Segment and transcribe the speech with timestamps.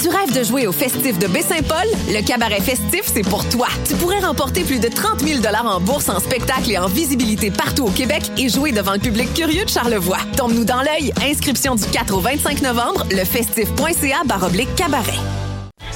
[0.00, 1.86] Tu rêves de jouer au festif de Baie-Saint-Paul?
[2.08, 3.66] Le cabaret festif, c'est pour toi.
[3.86, 7.84] Tu pourrais remporter plus de 30 000 en bourse, en spectacle et en visibilité partout
[7.84, 10.20] au Québec et jouer devant le public curieux de Charlevoix.
[10.38, 11.12] Tombe-nous dans l'œil.
[11.22, 15.18] Inscription du 4 au 25 novembre, lefestif.ca baroblique cabaret.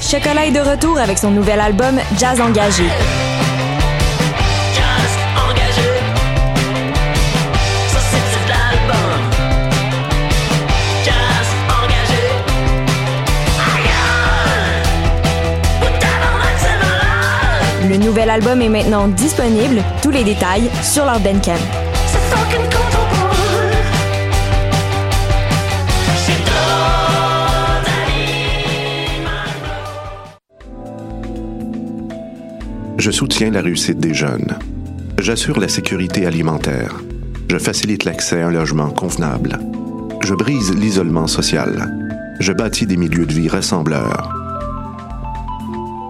[0.03, 2.85] Chocolat est de retour avec son nouvel album Jazz Engagé.
[17.95, 21.55] Le nouvel album est maintenant disponible, tous les détails sur leur Bandcamp.
[32.99, 34.59] Je soutiens la réussite des jeunes.
[35.21, 36.97] J'assure la sécurité alimentaire.
[37.49, 39.61] Je facilite l'accès à un logement convenable.
[40.25, 41.97] Je brise l'isolement social.
[42.41, 44.44] Je bâtis des milieux de vie rassembleurs.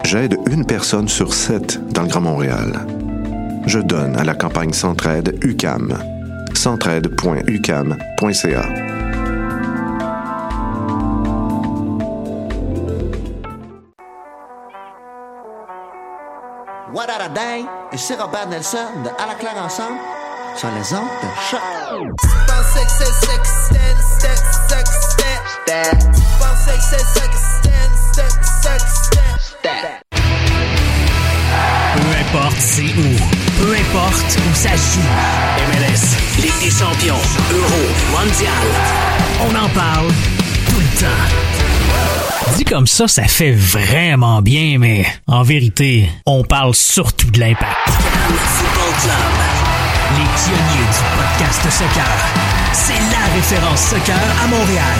[0.05, 2.87] J'aide une personne sur sept dans le Grand Montréal.
[3.67, 5.99] Je donne à la campagne Centraide UCAM.
[6.55, 8.69] centraide.ucam.ca.
[16.93, 17.65] What a day!
[17.93, 19.99] Ici Robert Nelson de À la claire ensemble
[20.55, 21.61] sur les ondes de choc.
[32.35, 35.01] Importe c'est où, peu importe où ça joue.
[35.69, 37.21] MLS, Ligue des champions,
[37.53, 38.53] Euro, Mondial.
[39.41, 40.09] On en parle
[40.69, 42.57] tout le temps.
[42.57, 47.89] Dit comme ça, ça fait vraiment bien, mais en vérité, on parle surtout de l'impact.
[47.89, 49.15] Football Club.
[50.17, 52.05] Les pionniers du podcast soccer.
[52.73, 54.99] C'est la référence soccer à Montréal.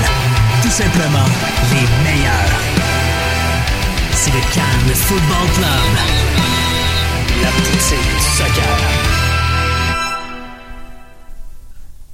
[0.63, 1.29] Tout simplement
[1.73, 2.61] les meilleurs.
[4.13, 6.74] C'est le Cannes Football Club.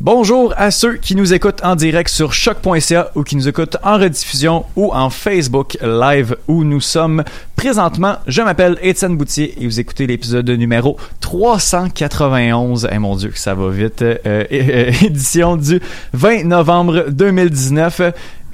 [0.02, 3.98] Bonjour à ceux qui nous écoutent en direct sur choc.ca ou qui nous écoutent en
[3.98, 7.22] rediffusion ou en Facebook Live où nous sommes
[7.54, 8.16] présentement.
[8.26, 12.88] Je m'appelle Étienne Boutier et vous écoutez l'épisode numéro 391.
[12.90, 14.00] Eh mon dieu que ça va vite.
[14.00, 15.80] Euh, édition du
[16.14, 18.00] 20 novembre 2019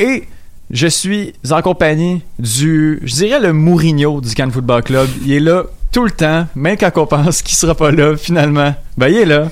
[0.01, 0.25] et
[0.71, 5.09] je suis en compagnie du, je dirais le Mourinho du Cannes Football Club.
[5.25, 5.63] Il est là
[5.97, 8.75] tout le temps, même quand on pense qu'il sera pas là finalement.
[8.99, 9.49] Ben il est là.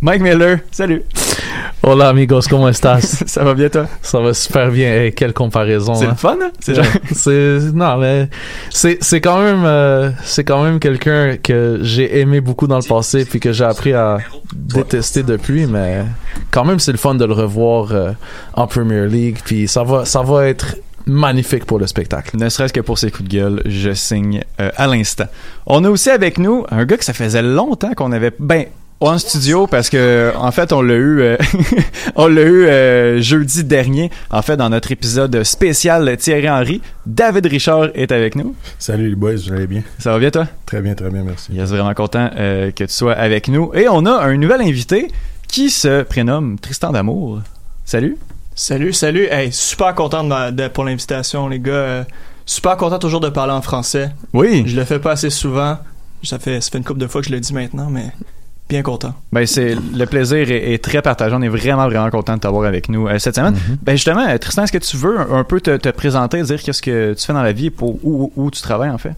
[0.00, 1.04] Mike Miller, salut.
[1.84, 3.22] Hola amigos, ¿cómo estás?
[3.28, 3.86] Ça va bien toi?
[4.02, 4.92] Ça va super bien.
[4.92, 5.94] Hey, quelle comparaison.
[5.94, 6.10] C'est hein?
[6.10, 6.50] le fun, hein?
[6.58, 8.28] C'est genre- non mais
[8.70, 12.88] c'est c'est quand même euh, c'est quand même quelqu'un que j'ai aimé beaucoup dans le
[12.88, 14.18] passé puis que j'ai appris à
[14.52, 16.02] détester depuis mais
[16.50, 18.10] quand même c'est le fun de le revoir euh,
[18.54, 20.74] en Premier League puis ça va ça va être
[21.06, 22.36] magnifique pour le spectacle.
[22.36, 25.26] Ne serait-ce que pour ses coups de gueule, je signe euh, à l'instant.
[25.66, 28.66] On a aussi avec nous un gars que ça faisait longtemps qu'on avait ben
[29.00, 31.36] en studio parce que en fait on l'a eu euh,
[32.16, 37.46] on l'a eu euh, jeudi dernier en fait dans notre épisode spécial Thierry Henry David
[37.46, 39.82] Richard est avec nous Salut les boys, vous allez bien?
[39.98, 40.46] ça va bien toi?
[40.66, 41.52] Très bien, très bien, merci.
[41.52, 45.08] Yes, vraiment content euh, que tu sois avec nous et on a un nouvel invité
[45.48, 47.40] qui se prénomme Tristan Damour
[47.84, 48.16] salut
[48.54, 49.26] Salut, salut.
[49.30, 51.72] Hey, super content de ma- de- pour l'invitation, les gars.
[51.72, 52.04] Euh,
[52.46, 54.10] super content toujours de parler en français.
[54.32, 55.78] oui Je le fais pas assez souvent.
[56.22, 58.12] Ça fait, ça fait une couple de fois que je le dis maintenant, mais
[58.68, 59.14] bien content.
[59.32, 61.34] Ben c'est le plaisir est, est très partagé.
[61.36, 63.56] On est vraiment vraiment content de t'avoir avec nous euh, cette semaine.
[63.82, 66.62] Ben justement, euh, Tristan, est-ce que tu veux un, un peu te, te présenter, dire
[66.62, 69.12] qu'est-ce que tu fais dans la vie pour où, où tu travailles en fait?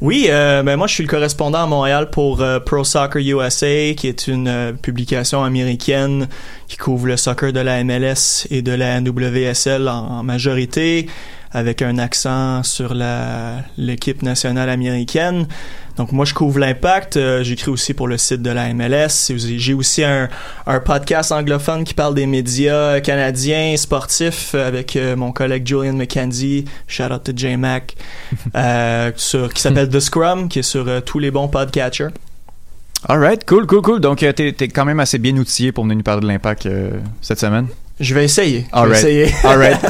[0.00, 3.94] Oui, euh, ben moi je suis le correspondant à Montréal pour euh, Pro Soccer USA,
[3.94, 6.28] qui est une euh, publication américaine
[6.68, 11.08] qui couvre le soccer de la MLS et de la NWSL en, en majorité,
[11.52, 15.46] avec un accent sur la l'équipe nationale américaine.
[15.96, 19.74] Donc moi je couvre l'impact, euh, j'écris aussi pour le site de la MLS, j'ai
[19.74, 20.28] aussi un,
[20.66, 26.66] un podcast anglophone qui parle des médias canadiens sportifs avec euh, mon collègue Julian McKenzie,
[26.86, 27.94] shout out to J-Mac,
[28.54, 32.10] euh, sur, qui s'appelle The Scrum, qui est sur euh, tous les bons podcatchers.
[33.08, 34.00] Alright, cool, cool, cool.
[34.00, 36.66] Donc, euh, t'es, t'es quand même assez bien outillé pour venir nous parler de l'impact
[36.66, 36.90] euh,
[37.20, 37.68] cette semaine.
[37.98, 38.66] Je vais essayer.
[38.74, 38.98] Je vais right.
[38.98, 39.34] essayer.
[39.42, 39.80] All right.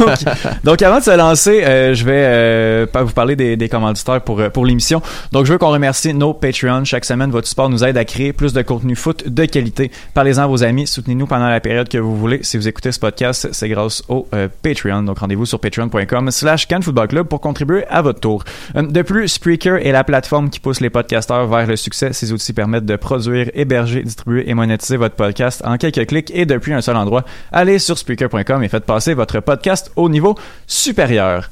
[0.00, 0.18] donc,
[0.64, 4.22] donc, avant de se lancer, euh, je vais euh, pas vous parler des, des commanditaires
[4.22, 5.02] pour, euh, pour l'émission.
[5.32, 6.84] Donc, je veux qu'on remercie nos Patreons.
[6.84, 9.90] Chaque semaine, votre support nous aide à créer plus de contenu foot de qualité.
[10.14, 10.86] Parlez-en à vos amis.
[10.86, 12.38] Soutenez-nous pendant la période que vous voulez.
[12.42, 15.02] Si vous écoutez ce podcast, c'est grâce au euh, Patreon.
[15.02, 18.44] Donc, rendez-vous sur patreon.com slash Cannes Football Club pour contribuer à votre tour.
[18.74, 22.14] De plus, Spreaker est la plateforme qui pousse les podcasteurs vers le succès.
[22.14, 26.46] Ces outils permettent de produire, héberger, distribuer et monétiser votre podcast en quelques clics et
[26.46, 27.25] depuis un seul endroit.
[27.52, 30.36] Allez sur Spreaker.com et faites passer votre podcast au niveau
[30.66, 31.48] supérieur.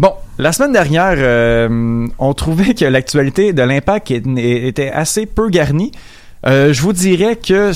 [0.00, 5.92] Bon, la semaine dernière, euh, on trouvait que l'actualité de l'impact était assez peu garnie.
[6.46, 7.70] Euh, je vous dirais que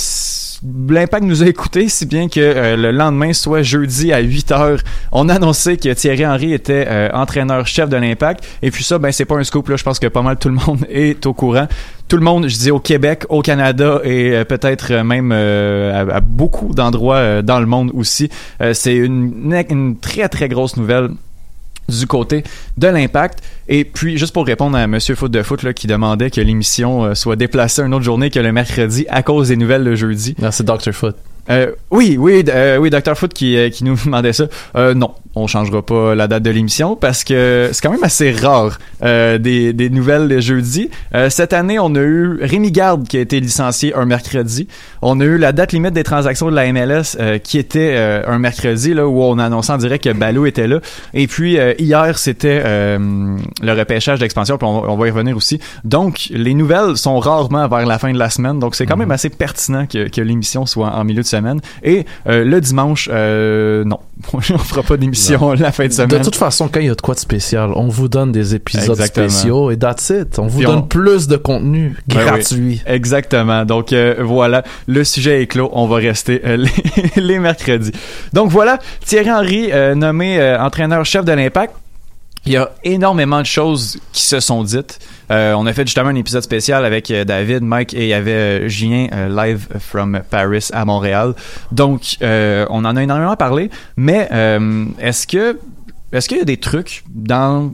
[0.89, 4.81] l'impact nous a écoutés, si bien que euh, le lendemain, soit jeudi à 8 heures,
[5.13, 8.45] on a annoncé que Thierry Henry était entraîneur-chef de l'impact.
[8.63, 9.77] Et puis ça, ben c'est pas un scoop là.
[9.77, 11.69] Je pense que pas mal tout le monde est au courant.
[12.09, 16.09] Tout le monde, je dis au Québec, au Canada et euh, peut-être euh, même euh,
[16.11, 18.31] à, beaucoup d'endroits dans le monde aussi.
[18.73, 21.11] C'est une, très très grosse nouvelle
[21.89, 22.45] du côté
[22.79, 23.41] de l'impact.
[23.69, 27.37] Et puis, juste pour répondre à Monsieur Foot de Foot qui demandait que l'émission soit
[27.37, 30.35] déplacée une autre journée que le mercredi à cause des nouvelles le jeudi.
[30.41, 30.93] Non, c'est Dr.
[30.93, 31.17] Foot.
[31.51, 33.15] Euh, oui, oui, euh, oui, Dr.
[33.17, 34.45] Foot qui, euh, qui nous demandait ça.
[34.77, 38.33] Euh, non, on changera pas la date de l'émission parce que c'est quand même assez
[38.33, 40.91] rare euh, des, des nouvelles le jeudi.
[41.15, 44.69] Euh, cette année, on a eu Rémi Garde qui a été licencié un mercredi.
[45.03, 48.23] On a eu la date limite des transactions de la MLS euh, qui était euh,
[48.27, 50.81] un mercredi là où on annonçait en direct que Balou était là.
[51.15, 54.59] Et puis euh, hier, c'était euh, le repêchage d'expansion.
[54.59, 55.61] Puis on, on va y revenir aussi.
[55.85, 58.59] Donc les nouvelles sont rarement vers la fin de la semaine.
[58.59, 61.38] Donc c'est quand même assez pertinent que, que l'émission soit en milieu de semaine.
[61.83, 63.99] Et euh, le dimanche, euh, non,
[64.33, 66.09] on fera pas d'émission la fin de semaine.
[66.09, 68.55] De toute façon, quand il y a de quoi de spécial, on vous donne des
[68.55, 69.29] épisodes Exactement.
[69.29, 70.39] spéciaux et that's it.
[70.39, 72.59] On vous Puis donne on- plus de contenu Ouais, gratuit.
[72.61, 72.83] oui.
[72.87, 73.65] Exactement.
[73.65, 75.71] Donc euh, voilà, le sujet est clos.
[75.73, 76.71] On va rester les,
[77.23, 77.93] les mercredis.
[78.33, 81.75] Donc voilà, Thierry Henry nommé entraîneur-chef de l'Impact.
[82.47, 84.99] Il y a énormément de choses qui se sont dites.
[85.31, 88.15] Euh, on a fait justement un épisode spécial avec euh, David, Mike et il y
[88.15, 91.35] avait euh, Julien euh, live from Paris à Montréal.
[91.73, 93.71] Donc euh, on en a énormément parlé.
[93.97, 94.29] Mais
[94.99, 95.59] est-ce que
[96.11, 97.73] est-ce qu'il y a des trucs dans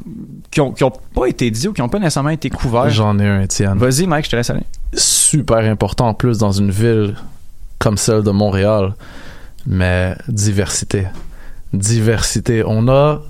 [0.50, 2.90] qui ont, qui ont pas été dits ou qui ont pas nécessairement été couverts?
[2.90, 3.78] J'en ai un, Étienne.
[3.78, 4.64] Vas-y, Mike, je te laisse aller.
[4.92, 7.14] Super important en plus dans une ville
[7.78, 8.94] comme celle de Montréal.
[9.66, 11.06] Mais diversité.
[11.72, 12.64] Diversité.
[12.66, 13.22] On a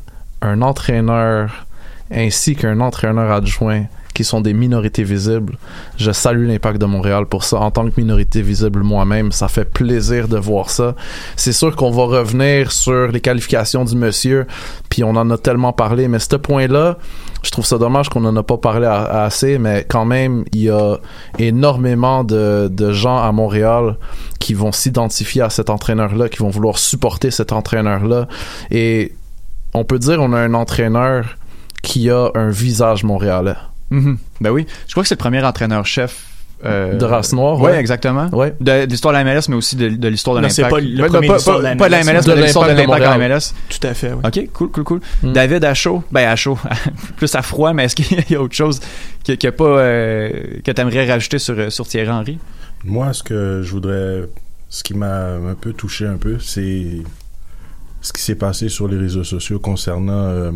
[0.45, 1.67] un entraîneur
[2.11, 5.59] ainsi qu'un entraîneur adjoint qui sont des minorités visibles.
[5.97, 7.59] Je salue l'impact de Montréal pour ça.
[7.59, 10.95] En tant que minorité visible moi-même, ça fait plaisir de voir ça.
[11.35, 14.47] C'est sûr qu'on va revenir sur les qualifications du monsieur,
[14.89, 16.97] puis on en a tellement parlé, mais ce point-là,
[17.43, 20.71] je trouve ça dommage qu'on en a pas parlé assez, mais quand même, il y
[20.71, 20.99] a
[21.39, 23.97] énormément de, de gens à Montréal
[24.39, 28.29] qui vont s'identifier à cet entraîneur-là, qui vont vouloir supporter cet entraîneur-là.
[28.71, 29.13] Et
[29.75, 31.37] on peut dire on a un entraîneur
[31.83, 33.57] qui a un visage montréalais.
[33.91, 34.19] Mhm.
[34.41, 34.67] Ben oui.
[34.87, 36.27] Je crois que c'est le premier entraîneur-chef.
[36.65, 37.79] euh, De race noire, ouais, ouais.
[37.79, 38.29] exactement.
[38.33, 38.55] Ouais.
[38.61, 40.55] De, de l'histoire de la MLS, mais aussi de, de l'histoire de Non, l'impact.
[40.57, 42.13] c'est pas le Ouais, premier pas, de l'histoire pas- de la pas de la MLS,
[42.15, 43.19] MLS, de mais de l'histoire de l'impact en.
[43.19, 43.55] MLS.
[43.69, 44.21] Tout à fait, oui.
[44.25, 45.01] Ok, cool, cool, cool.
[45.23, 45.33] Mm.
[45.35, 46.59] David à chaud, ben à chaud,
[47.17, 48.81] plus à froid, mais est-ce qu'il y a autre chose
[49.27, 50.31] que, que pas euh,
[50.65, 52.39] que t'aimerais rajouter sur euh, sur Thierry Henry?
[52.85, 54.23] Moi, ce que je voudrais,
[54.71, 57.03] ce qui m'a un peu touché un peu, c'est
[58.05, 60.53] ce qui s'est passé sur les réseaux sociaux concernant euh,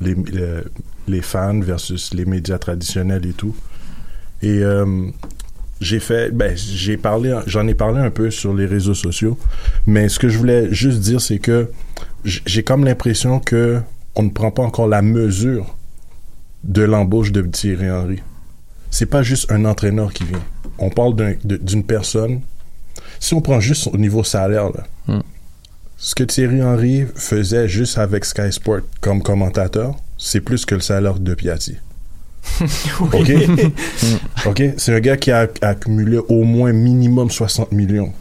[0.00, 0.64] les, le-
[1.08, 3.54] les fans versus les médias traditionnels et tout.
[4.42, 5.06] Et euh,
[5.80, 9.38] j'ai fait, ben, j'ai parlé, j'en ai parlé un peu sur les réseaux sociaux,
[9.86, 11.70] mais ce que je voulais juste dire, c'est que
[12.24, 13.80] j'ai comme l'impression que
[14.14, 15.74] on ne prend pas encore la mesure
[16.64, 18.22] de l'embauche de Thierry Henry.
[18.90, 20.42] C'est pas juste un entraîneur qui vient.
[20.78, 21.14] On parle
[21.44, 22.40] d'une personne.
[23.20, 25.20] Si on prend juste au niveau salaire, là, Hmm.
[25.96, 30.80] Ce que Thierry Henry faisait juste avec Sky Sport comme commentateur, c'est plus que le
[30.80, 31.76] salaire de Piatti.
[33.00, 33.32] OK?
[34.46, 34.62] OK?
[34.76, 38.12] C'est un gars qui a accumulé au moins minimum 60 millions.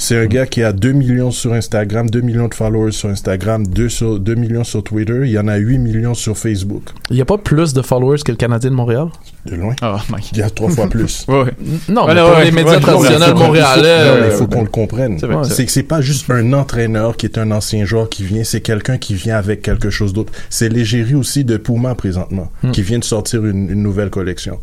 [0.00, 3.66] C'est un gars qui a 2 millions sur Instagram, 2 millions de followers sur Instagram,
[3.66, 5.22] 2, sur, 2 millions sur Twitter.
[5.24, 6.84] Il y en a 8 millions sur Facebook.
[7.10, 9.08] Il n'y a pas plus de followers que le Canadien de Montréal?
[9.44, 9.74] De loin.
[9.82, 11.26] Oh, my Il y a trois fois plus.
[11.28, 11.52] Ouais, ouais.
[11.88, 14.04] Non, Ouais, mais ouais, les médias ouais, traditionnels Il faut- montréalais.
[14.08, 15.18] non, mais il euh, faut qu'on le comprenne.
[15.18, 18.08] C'est vrai, c'est C'est que c'est pas juste un entraîneur qui est un ancien joueur
[18.08, 20.32] qui vient, c'est quelqu'un qui vient avec quelque chose d'autre.
[20.48, 24.60] C'est l'égérie aussi de Puma présentement, qui vient de sortir une, une nouvelle collection.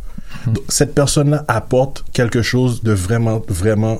[0.48, 4.00] Donc, cette personne-là apporte quelque chose de vraiment, vraiment,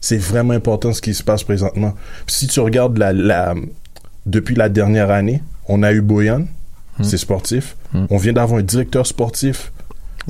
[0.00, 1.94] c'est vraiment important ce qui se passe présentement.
[2.26, 3.54] Si tu regardes la, la,
[4.26, 6.44] depuis la dernière année, on a eu Boyan,
[7.02, 7.76] c'est sportif.
[8.10, 9.72] On vient d'avoir un directeur sportif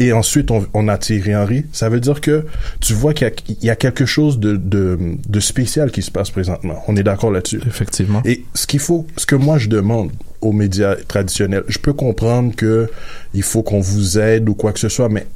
[0.01, 1.65] et ensuite, on, on a Thierry Henry.
[1.73, 2.47] Ça veut dire que
[2.81, 4.97] tu vois qu'il y a, il y a quelque chose de, de,
[5.29, 6.85] de spécial qui se passe présentement.
[6.87, 7.61] On est d'accord là-dessus.
[7.67, 8.23] Effectivement.
[8.25, 12.55] Et ce qu'il faut, ce que moi je demande aux médias traditionnels, je peux comprendre
[12.55, 12.89] que
[13.35, 15.27] il faut qu'on vous aide ou quoi que ce soit, mais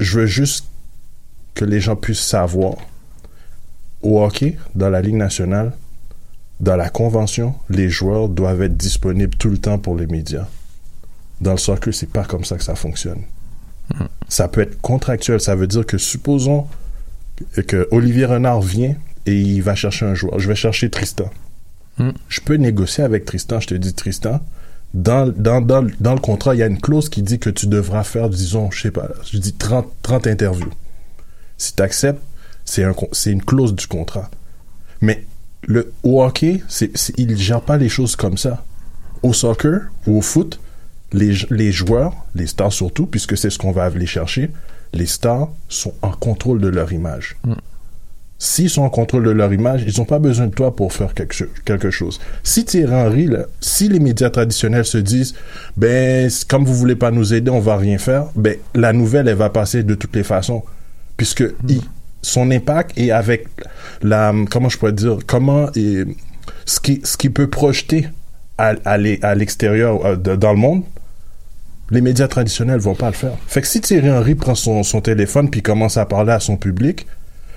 [0.00, 0.66] je veux juste
[1.54, 2.74] que les gens puissent savoir.
[4.02, 5.72] Au hockey, dans la Ligue nationale,
[6.60, 10.46] dans la convention, les joueurs doivent être disponibles tout le temps pour les médias.
[11.40, 13.22] Dans le soccer, c'est pas comme ça que ça fonctionne.
[14.28, 15.40] Ça peut être contractuel.
[15.40, 16.66] Ça veut dire que supposons
[17.66, 18.94] que Olivier Renard vient
[19.26, 20.38] et il va chercher un joueur.
[20.38, 21.30] Je vais chercher Tristan.
[21.98, 22.10] Hmm.
[22.28, 23.58] Je peux négocier avec Tristan.
[23.60, 24.40] Je te dis, Tristan,
[24.94, 27.66] dans, dans, dans, dans le contrat, il y a une clause qui dit que tu
[27.66, 30.72] devras faire, disons, je sais pas, je dis 30, 30 interviews.
[31.58, 32.22] Si tu acceptes,
[32.70, 32.94] c'est un,
[33.26, 34.30] une clause du contrat.
[35.00, 35.24] Mais
[35.66, 38.64] le, au hockey, c'est, c'est- il ne gère pas les choses comme ça.
[39.22, 40.60] Au soccer ou au foot,
[41.12, 44.50] les, les joueurs, les stars surtout, puisque c'est ce qu'on va aller chercher,
[44.92, 47.36] les stars sont en contrôle de leur image.
[48.38, 51.12] S'ils sont en contrôle de leur image, ils n'ont pas besoin de toi pour faire
[51.12, 52.20] quelque, quelque chose.
[52.42, 55.34] Si Thierry Henry, là, si les médias traditionnels se disent,
[55.76, 59.34] ben, comme vous voulez pas nous aider, on va rien faire, ben, la nouvelle, elle
[59.36, 60.62] va passer de toutes les façons.
[61.18, 61.82] Puisque il-
[62.22, 63.46] son impact est avec
[64.02, 66.04] la, comment je pourrais dire, comment, et,
[66.66, 68.08] ce qui, ce qui peut projeter
[68.58, 70.82] à, à l'e- à l'extérieur, euh, dans le monde,
[71.90, 73.32] les médias traditionnels vont pas le faire.
[73.48, 76.56] Fait que si Thierry Henry prend son, son téléphone puis commence à parler à son
[76.56, 77.06] public,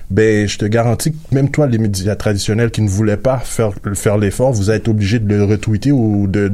[0.09, 3.71] ben je te garantis que même toi, les médias traditionnels qui ne voulaient pas faire,
[3.93, 6.47] faire l'effort, vous êtes obligé de le retweeter ou de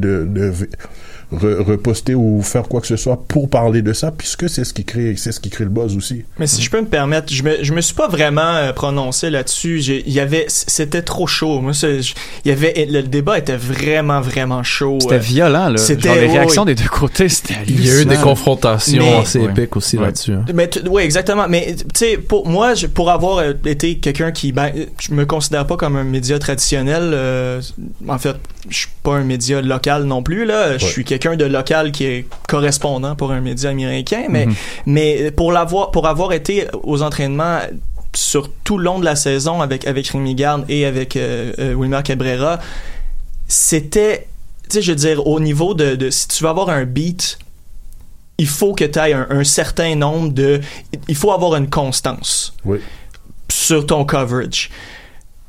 [1.34, 4.74] re- reposter ou faire quoi que ce soit pour parler de ça, puisque c'est ce
[4.74, 6.24] qui crée, c'est ce qui crée le buzz aussi.
[6.40, 9.30] Mais si je peux me permettre, je me, je me suis pas vraiment euh, prononcé
[9.30, 9.80] là-dessus.
[9.82, 11.62] Il y avait, c'était trop chaud.
[11.62, 12.02] Moi, il
[12.46, 14.98] y avait, le débat était vraiment, vraiment chaud.
[15.02, 15.78] C'était Euh, violent, là.
[15.78, 16.74] C'était- les réactions oui.
[16.76, 20.06] des deux côtés, c'était Il y a eu des confrontations Mais- assez épiques aussi Ouais.
[20.06, 20.34] là-dessus.
[20.34, 20.46] hein.
[20.54, 21.48] Mais oui, exactement.
[21.48, 25.26] Mais tu sais, pour moi, je- pour avoir euh, été quelqu'un qui, ben, je me
[25.26, 27.12] considère pas comme un média traditionnel.
[27.14, 27.62] euh,
[28.08, 28.36] en fait,
[28.70, 30.78] je suis pas un média local non plus là.
[30.78, 34.24] Je suis quelqu'un de local qui est correspondant pour un média américain.
[34.30, 34.56] Mais Mhm.
[34.86, 37.60] mais pour l'avoir, pour avoir été aux entraînements
[38.16, 41.74] sur tout le long de la saison avec avec Rémi Garde et avec euh, euh,
[41.76, 42.60] Wilmer Cabrera,
[43.48, 44.28] c'était,
[44.70, 47.38] tu sais, je veux dire, au niveau de, de si tu veux avoir un beat
[48.42, 50.62] il faut que tu aies un, un certain nombre de.
[51.10, 52.80] Il faut avoir une constance Oui.
[53.52, 54.70] sur ton coverage.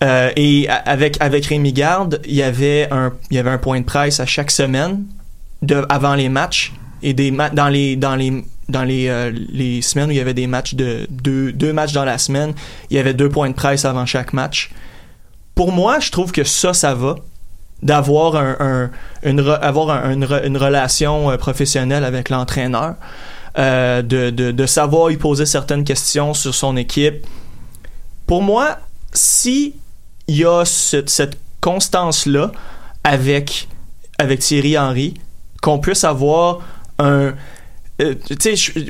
[0.02, 3.78] Euh, et avec, avec Rémi Garde, il y, avait un, il y avait un point
[3.78, 5.04] de presse à chaque semaine
[5.88, 6.72] avant les matchs.
[7.02, 10.34] Et des dans les, dans les, dans les, euh, les semaines où il y avait
[10.34, 12.52] des matchs de deux, deux matchs dans la semaine,
[12.90, 14.70] il y avait deux points de presse avant chaque match.
[15.54, 17.16] Pour moi, je trouve que ça, ça va
[17.82, 18.90] d'avoir un, un-
[19.22, 22.96] une, avoir un- une, une relation euh, professionnelle avec l'entraîneur,
[23.58, 27.26] euh, de, de, savoir lui poser certaines questions sur son équipe.
[28.26, 28.78] Pour moi,
[29.14, 29.74] si
[30.28, 32.52] il y a cette, cette constance-là
[33.04, 33.68] avec,
[34.18, 35.14] avec Thierry Henry,
[35.60, 36.60] qu'on puisse avoir
[36.98, 37.32] un...
[38.00, 38.14] euh,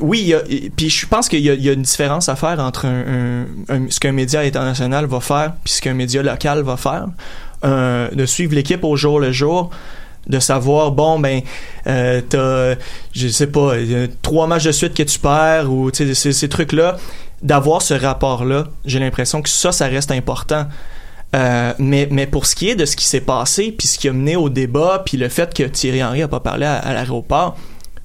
[0.00, 0.34] oui,
[0.76, 3.46] puis je pense qu'il y, a- une différence à faire entre un-
[3.88, 7.06] ce qu'un média international va faire puis ce qu'un média local va faire.
[7.64, 9.68] Euh, de suivre l'équipe au jour le jour,
[10.26, 11.42] de savoir, bon, ben,
[11.86, 12.76] euh, t'as,
[13.12, 13.72] je sais pas,
[14.22, 16.96] trois matchs de suite que tu perds ou, ces, ces trucs-là,
[17.42, 20.66] d'avoir ce rapport-là, j'ai l'impression que ça, ça reste important.
[21.36, 24.08] Euh, mais, mais pour ce qui est de ce qui s'est passé, puis ce qui
[24.08, 26.92] a mené au débat, puis le fait que Thierry Henry a pas parlé à, à
[26.92, 27.56] l'aéroport,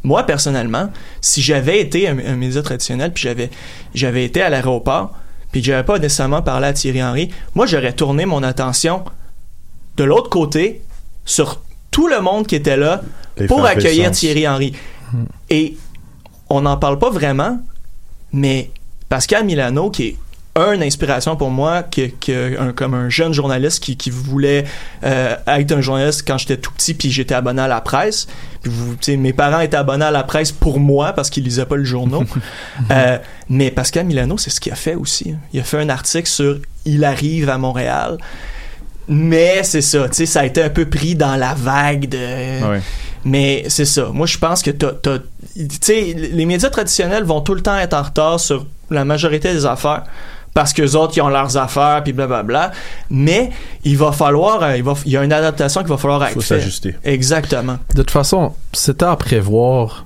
[0.04, 0.92] moi personnellement,
[1.22, 3.50] si j'avais été un, un média traditionnel, puis j'avais
[3.96, 5.12] j'avais été à l'aéroport,
[5.52, 9.04] puis que j'avais pas nécessairement parlé à Thierry Henry, moi j'aurais tourné mon attention
[9.98, 10.82] de l'autre côté
[11.26, 13.02] sur tout le monde qui était là
[13.48, 14.74] pour accueillir Thierry Henry.
[15.50, 15.78] Et
[16.50, 17.60] on n'en parle pas vraiment,
[18.34, 18.70] mais
[19.10, 20.16] Pascal Milano, qui est
[20.58, 24.64] une inspiration pour moi, qui, qui- un- comme un jeune journaliste qui, qui voulait
[25.04, 28.26] euh, être un journaliste quand j'étais tout petit, puis j'étais abonné à la presse.
[28.62, 31.44] Puis vous, tu sais, mes parents étaient abonnés à la presse pour moi parce qu'ils
[31.44, 32.26] lisaient pas le journal.
[32.92, 33.18] Euh,
[33.50, 35.36] mais Pascal Milano, c'est ce qu'il a fait aussi.
[35.54, 38.18] Il a fait un article sur il arrive à Montréal.
[39.08, 42.18] Mais c'est ça, tu sais, ça a été un peu pris dans la vague de.
[42.72, 42.82] Ouais.
[43.24, 44.10] Mais c'est ça.
[44.14, 45.20] Moi, je pense que t'as, t'as-
[45.56, 49.52] tu sais, les médias traditionnels vont tout le temps être en retard sur la majorité
[49.54, 50.04] des affaires
[50.56, 52.72] parce que les autres ils ont leurs affaires puis blablabla.
[53.12, 53.52] Mais
[53.84, 56.40] il va falloir, euh, il va, il y a une adaptation qu'il va falloir Faut
[56.40, 56.60] être fait.
[56.60, 56.96] s'ajuster.
[57.04, 57.78] Exactement.
[57.94, 60.06] De toute façon, c'était à prévoir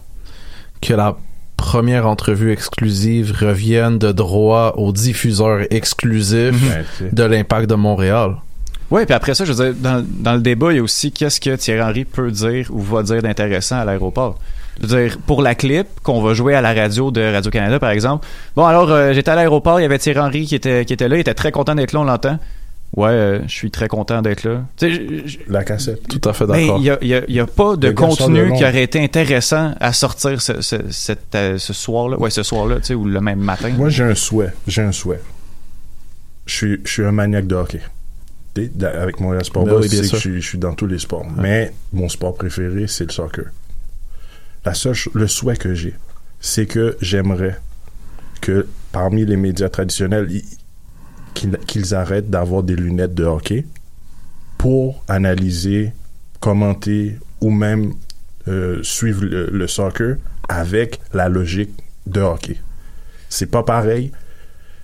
[0.81, 1.15] que la
[1.55, 7.09] première entrevue exclusive revienne de droit au diffuseur exclusif Ouais, tu sais.
[7.13, 8.35] de l'impact de Montréal.
[8.91, 11.11] Oui, puis après ça, je veux dire, dans, dans le débat, il y a aussi
[11.11, 14.39] qu'est-ce que Thierry Henry peut dire ou va dire d'intéressant à l'aéroport.
[14.81, 17.89] Je veux dire, pour la clip qu'on va jouer à la radio de Radio-Canada, par
[17.89, 18.25] exemple.
[18.55, 21.07] Bon, alors, euh, j'étais à l'aéroport, il y avait Thierry Henry qui était, qui était
[21.07, 22.39] là, il était très content d'être là, on l'entend.
[22.95, 24.63] Ouais, euh, je suis très content d'être là.
[25.47, 26.07] La cassette.
[26.07, 26.79] Tout à fait mais d'accord.
[26.79, 28.81] il y a, il y a- il y a pas de Le contenu qui aurait
[28.83, 32.17] été intéressant à sortir ce, ce, cette, euh, ce soir-là.
[32.17, 33.69] Ouais, ce soir-là, tu sais, ou le même matin.
[33.77, 34.53] Moi, j'ai un souhait.
[34.67, 35.21] J'ai un souhait.
[36.47, 37.81] Je suis, je suis un maniaque de hockey.
[38.81, 41.25] Avec mon sport Ben oui, suis- je suis dans tous les sports.
[41.37, 43.45] Mais mon sport préféré, c'est le soccer.
[44.65, 45.95] La seule, le souhait que j'ai,
[46.39, 47.57] c'est que j'aimerais
[48.41, 50.45] que parmi les médias traditionnels, ils-
[51.67, 53.65] qu'ils arrêtent d'avoir des lunettes de hockey
[54.57, 55.93] pour analyser,
[56.41, 57.93] commenter ou même
[58.47, 60.17] euh, suivre le, soccer
[60.49, 61.71] avec la logique
[62.07, 62.57] de hockey.
[63.29, 64.11] C'est pas pareil.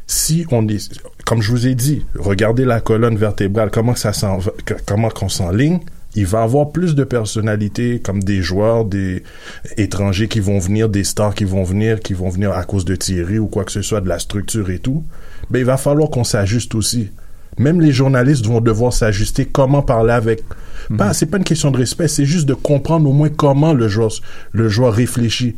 [0.07, 4.11] Si on est, comme je vous ai dit, regardez la colonne vertébrale, comment ça
[4.85, 5.79] comment qu'on s'enligne,
[6.15, 9.23] il va avoir plus de personnalités comme des joueurs, des
[9.77, 12.95] étrangers qui vont venir, des stars qui vont venir, qui vont venir à cause de
[12.95, 15.03] Thierry ou quoi que ce soit, de la structure et tout.
[15.49, 17.09] Mais il va falloir qu'on s'ajuste aussi.
[17.57, 20.43] Même les journalistes vont devoir s'ajuster comment parler avec.
[20.97, 23.87] Pas, c'est pas une question de respect, c'est juste de comprendre au moins comment le
[23.87, 24.11] joueur,
[24.51, 25.55] le joueur réfléchit.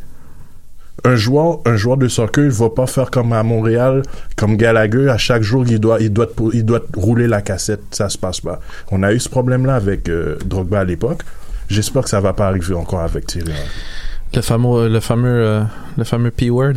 [1.04, 4.02] Un joueur, un joueur de soccer, il va pas faire comme à Montréal,
[4.36, 7.82] comme Gallagher, à chaque jour, il doit, il doit, il doit rouler la cassette.
[7.92, 8.60] Ça se passe pas.
[8.90, 11.22] On a eu ce problème-là avec euh, Drogba à l'époque.
[11.68, 13.52] J'espère que ça va pas arriver encore avec Thierry.
[14.34, 15.62] Le fameux, le fameux, euh,
[15.96, 16.74] le fameux P-word.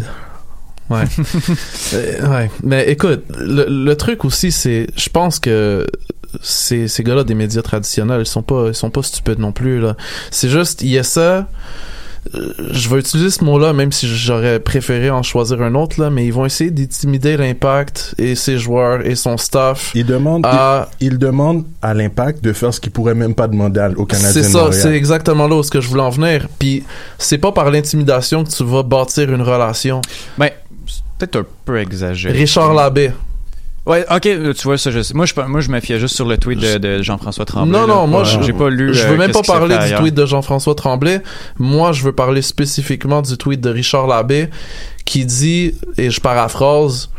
[0.90, 1.04] Ouais.
[1.94, 2.52] Euh, ouais.
[2.64, 5.86] Mais écoute, le, le truc aussi, c'est, je pense que
[6.42, 9.82] ces, ces gars-là des médias traditionnels, ils sont pas, ils sont pas stupides non plus,
[9.82, 9.98] là.
[10.30, 11.44] C'est juste, il y a ça, euh,
[12.34, 16.26] je vais utiliser ce mot-là, même si j'aurais préféré en choisir un autre, là, mais
[16.26, 21.08] ils vont essayer d'intimider l'impact et ses joueurs et son staff Il demande, à il,
[21.14, 24.44] il demande à l'impact de faire ce qu'il pourrait même pas demander au Canadien C'est
[24.44, 26.48] ça, c'est exactement là où ce que je voulais en venir.
[26.60, 26.84] Puis
[27.18, 30.02] c'est pas par l'intimidation que tu vas bâtir une relation.
[30.38, 30.50] Ben,
[30.86, 32.38] c'est peut-être un peu exagéré.
[32.38, 33.12] Richard Labbé.
[33.88, 35.14] Ouais, ok, euh, tu vois, ça, je sais.
[35.16, 37.72] Moi, je, moi, je me fiais juste sur le tweet de, de Jean-François Tremblay.
[37.72, 37.94] Non, là.
[37.96, 38.94] non, moi, j'ai pas lu.
[38.94, 40.00] Je euh, veux même pas parler du ailleurs.
[40.02, 41.22] tweet de Jean-François Tremblay.
[41.58, 44.50] Moi, je veux parler spécifiquement du tweet de Richard Labbé
[45.06, 47.10] qui dit, et je paraphrase,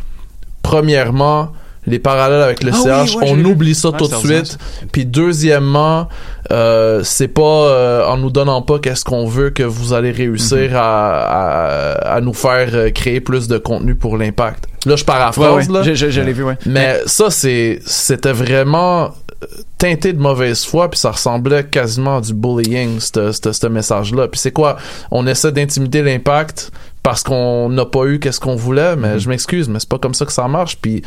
[0.61, 1.51] premièrement,
[1.85, 4.15] les parallèles avec le Ah oui, CH, ouais, j'ai on oublie ça Ouais, tout de
[4.15, 4.57] suite.
[4.91, 6.07] Puis deuxièmement,
[6.51, 10.69] euh, c'est pas euh, en nous donnant pas qu'est-ce qu'on veut que vous allez réussir
[10.71, 10.75] Mhm.
[10.75, 14.65] à, à, à nous faire euh, créer plus de contenu pour l'impact.
[14.85, 15.83] Là, je paraphrase, ouais, là.
[15.83, 16.57] je, je- je l'ai vu, ouais.
[16.65, 19.05] Mais ça, c'est, c'était vraiment
[19.43, 19.45] euh,
[19.77, 24.27] teinté de mauvaise foi, puis ça ressemblait quasiment à du bullying, ce ce- ce message-là.
[24.29, 24.77] Puis c'est quoi?
[25.11, 29.67] On essaie d'intimider l'impact parce qu'on n'a pas eu qu'est-ce qu'on voulait, mais je m'excuse,
[29.67, 30.77] mais c'est pas comme ça que ça marche.
[30.81, 31.01] Puis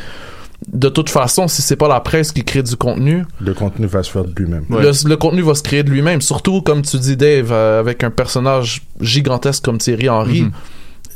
[0.71, 4.01] de toute façon, si c'est pas la presse qui crée du contenu, Le contenu va
[4.03, 4.65] se faire de lui-même.
[4.69, 4.81] Ouais.
[4.81, 6.19] le, le contenu va se créer de lui-même.
[6.21, 10.51] Surtout, comme tu dis, Dave, euh, avec un personnage gigantesque comme Thierry Henry, Mhm.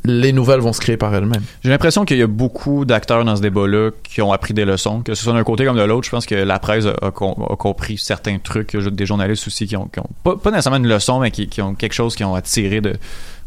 [0.05, 1.43] les nouvelles vont se créer par elles-mêmes.
[1.63, 5.01] J'ai l'impression qu'il y a beaucoup d'acteurs dans ce débat-là qui ont appris des leçons,
[5.01, 6.05] que ce soit d'un côté comme de l'autre.
[6.05, 8.73] Je pense que la presse a, a com- a compris certains trucs.
[8.73, 11.19] Il y a Des journalistes aussi qui ont, qui ont pas, pas nécessairement une leçon,
[11.19, 12.93] mais qui, qui ont quelque chose qui ont attiré de,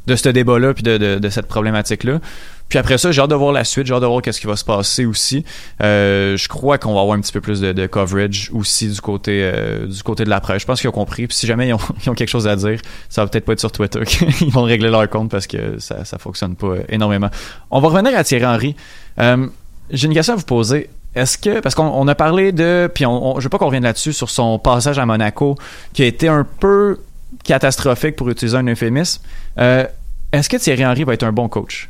[0.06, 2.20] de ce débat-là puis de, de, cette problématique-là.
[2.68, 4.46] Puis après ça, j'ai hâte de voir la suite, j'ai hâte de voir qu'est-ce qui
[4.46, 5.44] va se passer aussi.
[5.82, 9.40] Euh, je crois qu'on va avoir un petit peu plus de, coverage aussi du côté
[9.42, 10.62] euh, du côté de la presse.
[10.62, 11.26] Je pense qu'ils ont compris.
[11.26, 11.68] Puis si jamais
[12.04, 14.62] ils ont, quelque chose à dire, ça va peut-être pas être sur Twitter qu'ils vont
[14.62, 17.30] régler leur compte parce que ça ça fonctionne pas énormément.
[17.70, 18.76] On va revenir à Thierry Henry.
[19.20, 19.46] Euh,
[19.90, 20.90] j'ai une question à vous poser.
[21.14, 23.84] Est-ce que parce qu'on on a parlé de puis on- je veux pas qu'on revienne
[23.84, 25.56] là-dessus sur son passage à Monaco
[25.92, 26.98] qui a été un peu
[27.44, 29.22] catastrophique pour utiliser un euphémisme.
[29.58, 29.86] Euh,
[30.32, 31.88] est-ce que Thierry Henry va être un bon coach?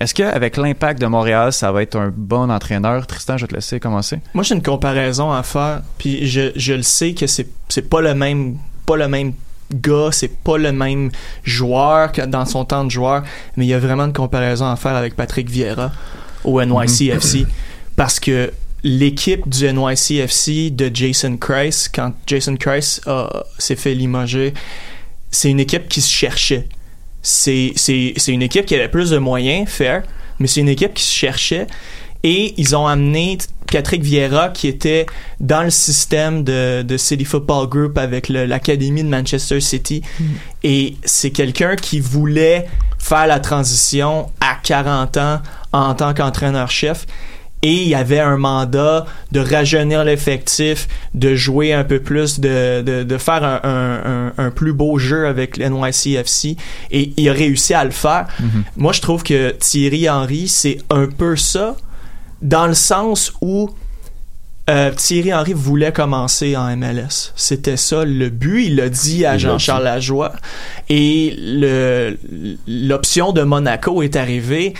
[0.00, 3.06] Est-ce qu'avec l'impact de Montréal, ça va être un bon entraîneur?
[3.06, 4.18] Tristan, je vais te laisser commencer.
[4.34, 7.46] Moi, j'ai une comparaison à faire, puis je, je le sais que c'est
[7.88, 8.56] pas le même
[8.86, 9.34] pas le même
[9.72, 11.10] gars, c'est pas le même
[11.44, 13.22] joueur que dans son temps de joueur,
[13.56, 15.92] mais il y a vraiment une comparaison à faire avec Patrick Vieira
[16.44, 17.46] au NYCFC
[17.96, 18.52] parce que
[18.84, 23.02] l'équipe du NYCFC de Jason Christ, quand Jason Christ
[23.58, 24.54] s'est fait limoger,
[25.30, 26.68] c'est une équipe qui se cherchait.
[27.22, 30.02] C'est c'est- c'est une équipe qui avait plus de moyens, fair,
[30.38, 31.66] mais c'est une équipe qui se cherchait.
[32.24, 33.38] Et ils ont amené
[33.70, 35.06] Patrick Vieira qui était
[35.40, 40.02] dans le système de, de City Football Group avec le- l'académie de Manchester City.
[40.62, 42.66] Et c'est quelqu'un qui voulait
[42.98, 45.40] faire la transition à 40 ans
[45.72, 47.06] en tant qu'entraîneur-chef
[47.62, 52.82] et il y avait un mandat de rajeunir l'effectif, de jouer un peu plus, de,
[52.82, 56.56] de, de faire un, un, un, un plus beau jeu avec l'NYCFC
[56.90, 58.26] et il a réussi à le faire.
[58.76, 61.76] Moi, je trouve que Thierry Henry, c'est un peu ça,
[62.40, 63.70] dans le sens où
[64.70, 67.32] euh, Thierry Henry voulait commencer en MLS.
[67.34, 68.66] C'était ça le but.
[68.66, 69.82] Il l'a dit à Jean-Charles.
[69.84, 70.32] Lajoie.
[70.88, 71.36] Et
[72.68, 74.74] l'option de Monaco est arrivée.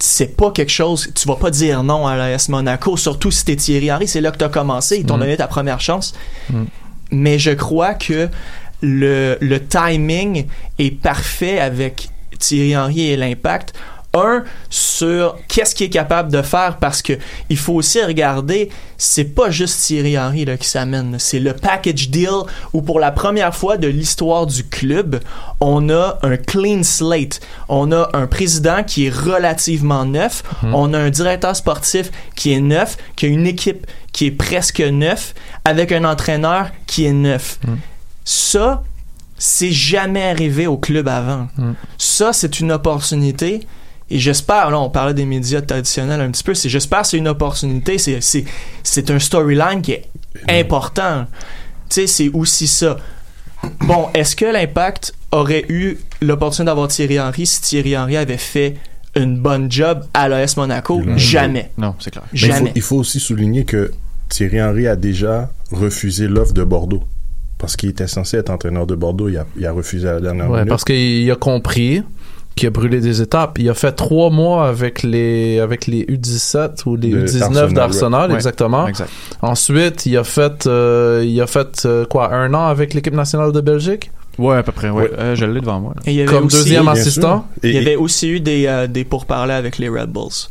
[0.00, 3.56] C'est pas quelque chose, tu vas pas dire non à l'AS Monaco, surtout si t'es
[3.56, 5.20] Thierry Henry, c'est là que t'as commencé, ils t'ont Mm.
[5.20, 6.14] donné ta première chance.
[6.50, 6.64] Mm.
[7.10, 8.28] Mais je crois que
[8.80, 10.46] le, le timing
[10.78, 13.74] est parfait avec Thierry Henry et l'impact.
[14.14, 17.12] Un, sur qu'est-ce qu'il est capable de faire parce que
[17.50, 22.08] il faut aussi regarder, c'est pas juste Thierry Henry là, qui s'amène, c'est le package
[22.08, 22.30] deal
[22.72, 25.20] où pour la première fois de l'histoire du club,
[25.60, 27.40] on a un clean slate.
[27.68, 32.60] On a un président qui est relativement neuf, on a un directeur sportif qui est
[32.60, 37.60] neuf, qui a une équipe qui est presque neuf, avec un entraîneur qui est neuf.
[38.24, 38.82] Ça,
[39.38, 41.48] c'est jamais arrivé au club avant.
[41.56, 41.72] Mm.
[41.96, 43.66] Ça, c'est une opportunité.
[44.10, 47.18] Et j'espère, là, on parlait des médias traditionnels un petit peu, c'est j'espère que c'est
[47.18, 48.44] une opportunité, c'est, c'est,
[48.82, 50.04] c'est un storyline qui est
[50.48, 51.26] important.
[51.90, 52.96] Tu sais, c'est aussi ça.
[53.80, 58.76] Bon, est-ce que l'impact aurait eu l'opportunité d'avoir Thierry Henry si Thierry Henry avait fait
[59.16, 61.02] une bonne job à l'AS Monaco?
[61.16, 61.70] Jamais.
[61.76, 62.24] Non, c'est clair.
[62.32, 62.72] Mais il faut, Jamais.
[62.76, 63.90] il faut aussi souligner que
[64.28, 67.04] Thierry Henry a déjà refusé l'offre de Bordeaux.
[67.58, 70.20] Parce qu'il était censé être entraîneur de Bordeaux, il a, il a refusé à la
[70.20, 70.68] dernière Ouais, minute.
[70.68, 72.02] parce qu'il a compris
[72.58, 73.58] qu'il a brûlé des étapes.
[73.58, 77.72] Il a fait trois mois avec les avec les U17 ou les De U19 Arsenal,
[77.72, 78.36] d'Arsenal, ouais.
[78.36, 78.86] exactement.
[78.86, 79.10] Exact.
[79.42, 83.52] Ensuite, il a fait euh, il a fait euh, quoi un an avec l'équipe nationale
[83.52, 84.10] de Belgique?
[84.38, 84.90] Ouais, à peu près.
[84.90, 85.02] Ouais.
[85.04, 85.10] Ouais.
[85.18, 85.94] Euh, je l'ai devant moi.
[86.06, 87.46] Et il y avait comme aussi- deuxième assistant.
[87.62, 90.46] Et- Il y avait aussi eu des, euh, des pourparlers avec les Red Bulls.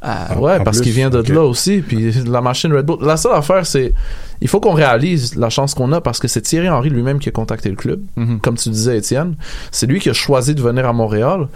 [0.00, 1.78] Ah, Ouais, en parce qu'il vient de là aussi.
[1.86, 2.98] Puis la machine Red Bull.
[3.02, 3.92] La seule affaire, c'est
[4.40, 7.28] il faut qu'on réalise la chance qu'on a parce que c'est Thierry Henry lui-même qui
[7.28, 8.00] a contacté le club.
[8.16, 8.38] Mhm.
[8.40, 9.34] Comme tu disais, Étienne,
[9.72, 11.48] c'est lui qui a choisi de venir à Montréal.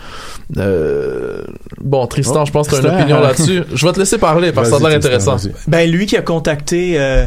[0.57, 1.43] Euh,
[1.81, 3.63] Bon, Tristan, Oh, je pense que tu as une opinion là-dessus.
[3.73, 5.37] Je vais te laisser parler parce que ça a l'air intéressant.
[5.69, 7.25] Ben lui qui a contacté, euh,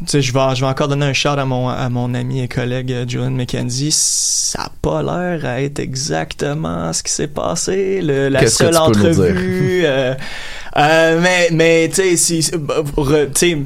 [0.00, 2.42] tu sais, je vais, je vais encore donner un shout à mon à mon ami
[2.42, 3.90] et collègue euh, Julian McKenzie.
[3.92, 8.00] Ça a pas l'air à être exactement ce qui s'est passé.
[8.02, 9.22] Le, la seule tu peux nous dire?
[9.24, 9.84] entrevue.
[10.78, 12.82] euh, mais mais tu sais, si, bah,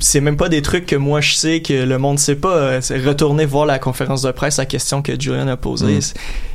[0.01, 2.57] c'est même pas des trucs que moi je sais que le monde sait pas.
[2.57, 5.99] Euh, retourner voir la conférence de presse, la question que Julian a posée.
[5.99, 6.01] Mm.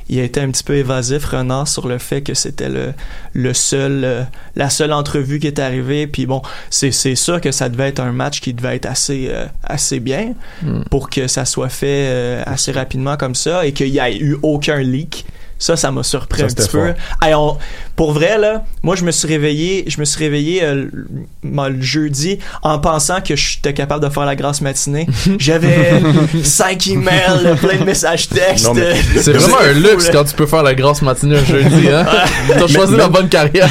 [0.10, 2.93] Il a été un petit peu évasif, Renard, sur le fait que c'était le,
[3.34, 4.24] le seul, euh,
[4.56, 6.08] la seule entrevue qui est arrivée.
[6.08, 9.28] Puis bon, c'est c'est sûr que ça devait être un match qui devait être assez
[9.30, 10.84] euh, assez bien Mm.
[10.89, 14.78] pour que ça soit fait assez rapidement comme ça et qu'il y ait eu aucun
[14.78, 15.26] leak.
[15.60, 16.86] Ça, ça m'a surpris Ça, un petit peu.
[16.88, 16.96] fort.
[17.22, 17.58] Hey, on-
[17.96, 20.86] pour vrai là, moi je me suis réveillé, je me suis réveillé euh,
[21.43, 25.08] le- jeudi en pensant que j'étais capable de faire la grasse matinée.
[25.39, 26.02] J'avais
[26.43, 28.70] cinq emails, plein de messages textes.
[29.22, 31.89] C'est vraiment un luxe quand tu peux faire la grasse matinée un jeudi.
[31.89, 32.06] Hein?
[32.48, 33.67] T'as choisi mais- la bonne carrière.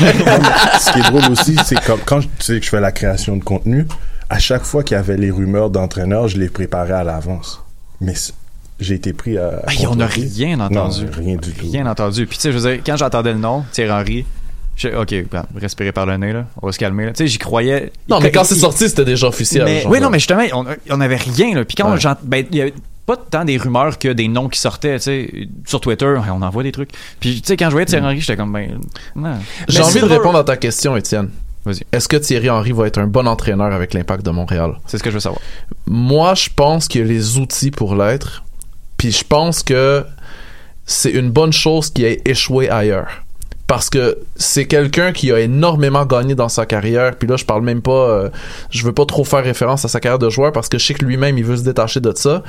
[0.80, 2.92] Ce qui est drôle aussi, c'est comme quand je, tu sais, que je fais la
[2.92, 3.86] création de contenu,
[4.28, 7.62] à chaque fois qu'il y avait les rumeurs d'entraîneurs, je les préparais à l'avance.
[8.00, 8.14] Mais
[8.80, 9.62] j'ai été pris à.
[9.66, 11.04] à Hey, on n'a rien entendu.
[11.04, 11.66] Non, rien du tout.
[11.70, 12.26] Rien entendu.
[12.26, 14.26] Puis tu sais, je veux dire, quand j'entendais le nom, Thierry Henry,
[14.76, 17.12] je- ok, ben, respirer par le nez là, on va se calmer là.
[17.12, 17.92] Tu sais, j'y croyais.
[18.08, 19.64] Non, Il- mais quand c'est sorti, c'était déjà officiel.
[19.64, 19.92] Mais- genre.
[19.92, 21.64] Oui, non, mais justement, on, on avait rien là.
[21.64, 22.00] Puis quand Ouais.
[22.00, 22.74] j'ent- ben, il y avait
[23.06, 25.30] pas tant des rumeurs que des noms qui sortaient, tu sais,
[25.64, 26.90] sur Twitter, on envoie des trucs.
[27.20, 28.78] Puis tu sais, quand je voyais Thierry Henry, j'étais comme ben,
[29.14, 29.34] non.
[29.68, 30.12] J'ai envie de drôle.
[30.12, 31.30] répondre à ta question, Étienne.
[31.64, 31.82] Vas-y.
[31.92, 34.74] Est-ce que Thierry Henry va être un bon entraîneur avec l'impact de Montréal?
[34.86, 35.40] C'est ce que je veux savoir.
[35.86, 38.44] Moi, je pense qu'il y a les outils pour l'être.
[38.96, 40.04] Puis je pense que
[40.86, 43.22] c'est une bonne chose qu'il ait échoué ailleurs.
[43.66, 47.16] Parce que c'est quelqu'un qui a énormément gagné dans sa carrière.
[47.16, 47.90] Puis là, je parle même pas.
[47.90, 48.28] euh,
[48.70, 50.94] je veux pas trop faire référence à sa carrière de joueur parce que je sais
[50.94, 52.44] que lui-même, il veut se détacher de ça.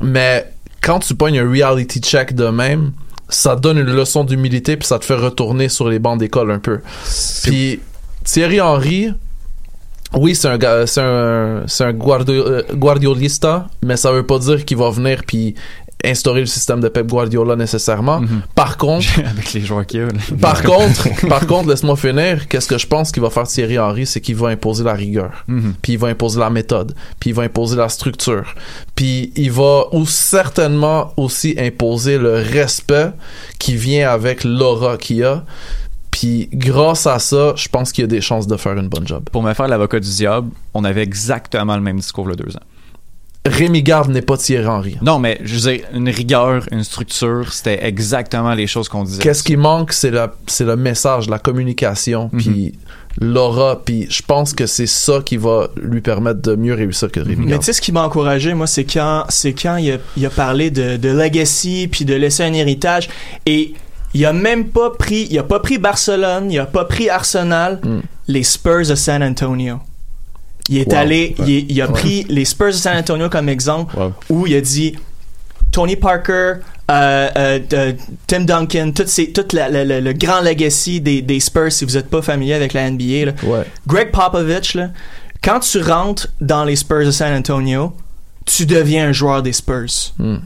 [0.00, 2.92] Mais quand tu pognes un reality check de même,
[3.28, 6.58] ça donne une leçon d'humilité puis ça te fait retourner sur les bancs d'école un
[6.60, 6.80] peu.
[7.42, 7.80] Puis
[8.24, 9.12] Thierry Henry,
[10.14, 14.76] oui, c'est un c'est un, c'est un euh, guardiolista, mais ça veut pas dire qu'il
[14.76, 15.54] va venir puis
[16.04, 18.20] instaurer le système de Pep Guardiola nécessairement.
[18.20, 18.42] Mhm.
[18.54, 19.84] Par contre, Avec les joueurs
[20.40, 22.48] par contre, par contre, laisse-moi finir.
[22.48, 25.44] Qu'est-ce que je pense qu'il va faire Thierry Henry, c'est qu'il va imposer la rigueur,
[25.48, 25.74] Mhm.
[25.82, 28.54] puis il va imposer la méthode, puis il va imposer la structure,
[28.94, 33.10] puis il va ou certainement aussi imposer le respect
[33.58, 35.44] qui vient avec l'aura qu'il a.
[36.10, 39.06] Puis grâce à ça, je pense qu'il y a des chances de faire une bonne
[39.08, 39.24] job.
[39.32, 42.60] Pour me faire l'avocat du diable, on avait exactement le même discours a deux ans.
[43.44, 44.96] Rémi Garde n'est pas Thierry Henry.
[45.02, 49.20] Non, mais je veux dire, une rigueur, une structure, c'était exactement les choses qu'on disait.
[49.20, 52.40] Qu'est-ce qui manque, c'est le, c'est le message, la communication, Mhm.
[52.40, 52.74] puis
[53.20, 57.18] l'aura, puis je pense que c'est ça qui va lui permettre de mieux réussir que
[57.20, 57.62] Rémi Mais Garde.
[57.62, 60.30] tu sais ce qui m'a encouragé, moi, c'est quand, c'est quand il a, il a
[60.30, 63.08] parlé de, de legacy puis de laisser un héritage
[63.44, 63.74] et
[64.14, 67.80] il a même pas pris, il a pas pris Barcelone, il a pas pris Arsenal,
[68.28, 69.78] les Spurs de San Antonio.
[70.68, 70.98] Il est Wow.
[70.98, 71.92] allé, il, a Ouais.
[71.92, 74.12] pris les Spurs de San Antonio comme exemple Wow.
[74.30, 74.96] où il a dit
[75.72, 76.54] Tony Parker,
[76.90, 77.96] euh, euh, de-
[78.26, 81.84] Tim Duncan, tout, ces, tout la- la- la- le grand legacy des, des Spurs, si
[81.84, 83.64] vous n'êtes pas familier avec la NBA, là, Ouais.
[83.86, 84.90] Greg Popovich, là,
[85.42, 87.92] quand tu rentres dans les Spurs de San Antonio,
[88.44, 90.12] tu deviens un joueur des Spurs.
[90.18, 90.36] Mm.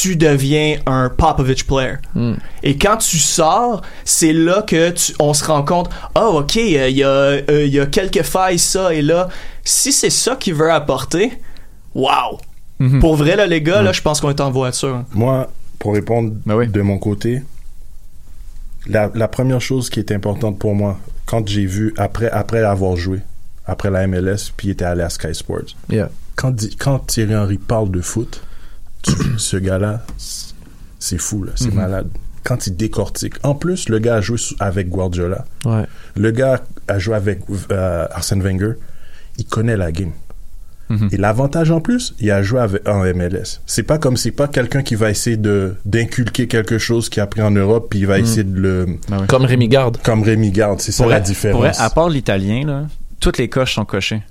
[0.00, 1.96] Tu deviens un Popovich player.
[2.14, 2.34] Mm.
[2.64, 6.88] Et quand tu sors, c'est là que tu, on se rend compte, oh ok, euh,
[6.88, 9.28] il y, a, euh, il y a quelques failles ça et là.
[9.62, 11.32] Si c'est ça qu'il veut apporter,
[11.94, 12.38] wow!
[12.80, 13.00] Mhm.
[13.00, 15.04] Pour vrai, là, les gars, là, je pense qu'on est en voiture.
[15.12, 16.66] Moi, pour répondre Ben oui.
[16.68, 17.42] de mon côté,
[18.86, 22.96] la, la première chose qui est importante pour moi, quand j'ai vu, après, après avoir
[22.96, 23.20] joué,
[23.66, 26.10] après la MLS, puis il était allé à Sky Sports, Yeah.
[26.36, 28.42] quand, Thierry Henry parle de foot,
[29.38, 30.04] ce gars-là,
[30.98, 31.74] c'est- fou, là, c'est Mhm.
[31.74, 32.08] malade.
[32.44, 33.34] Quand il décortique.
[33.42, 35.44] En plus, le gars a joué avec Guardiola.
[35.64, 35.84] Ouais.
[36.16, 37.40] Le gars a joué avec
[37.72, 38.72] euh, Arsène Wenger.
[39.38, 40.12] Il connaît la game.
[40.88, 41.08] Mhm.
[41.10, 43.60] Et l'avantage en plus, il a joué avec, en MLS.
[43.66, 47.24] C'est pas comme c'est pas quelqu'un qui va essayer de d'inculquer quelque chose qu'il a
[47.24, 48.24] appris en Europe puis il va Mhm.
[48.24, 49.16] essayer de le oui.
[49.28, 49.98] Comme Rémi Garde.
[50.04, 50.80] comme Rémi Garde.
[50.80, 51.76] C'est ça Pour la différence.
[51.76, 52.86] pour à part l'italien, là,
[53.18, 54.22] toutes les coches sont cochées.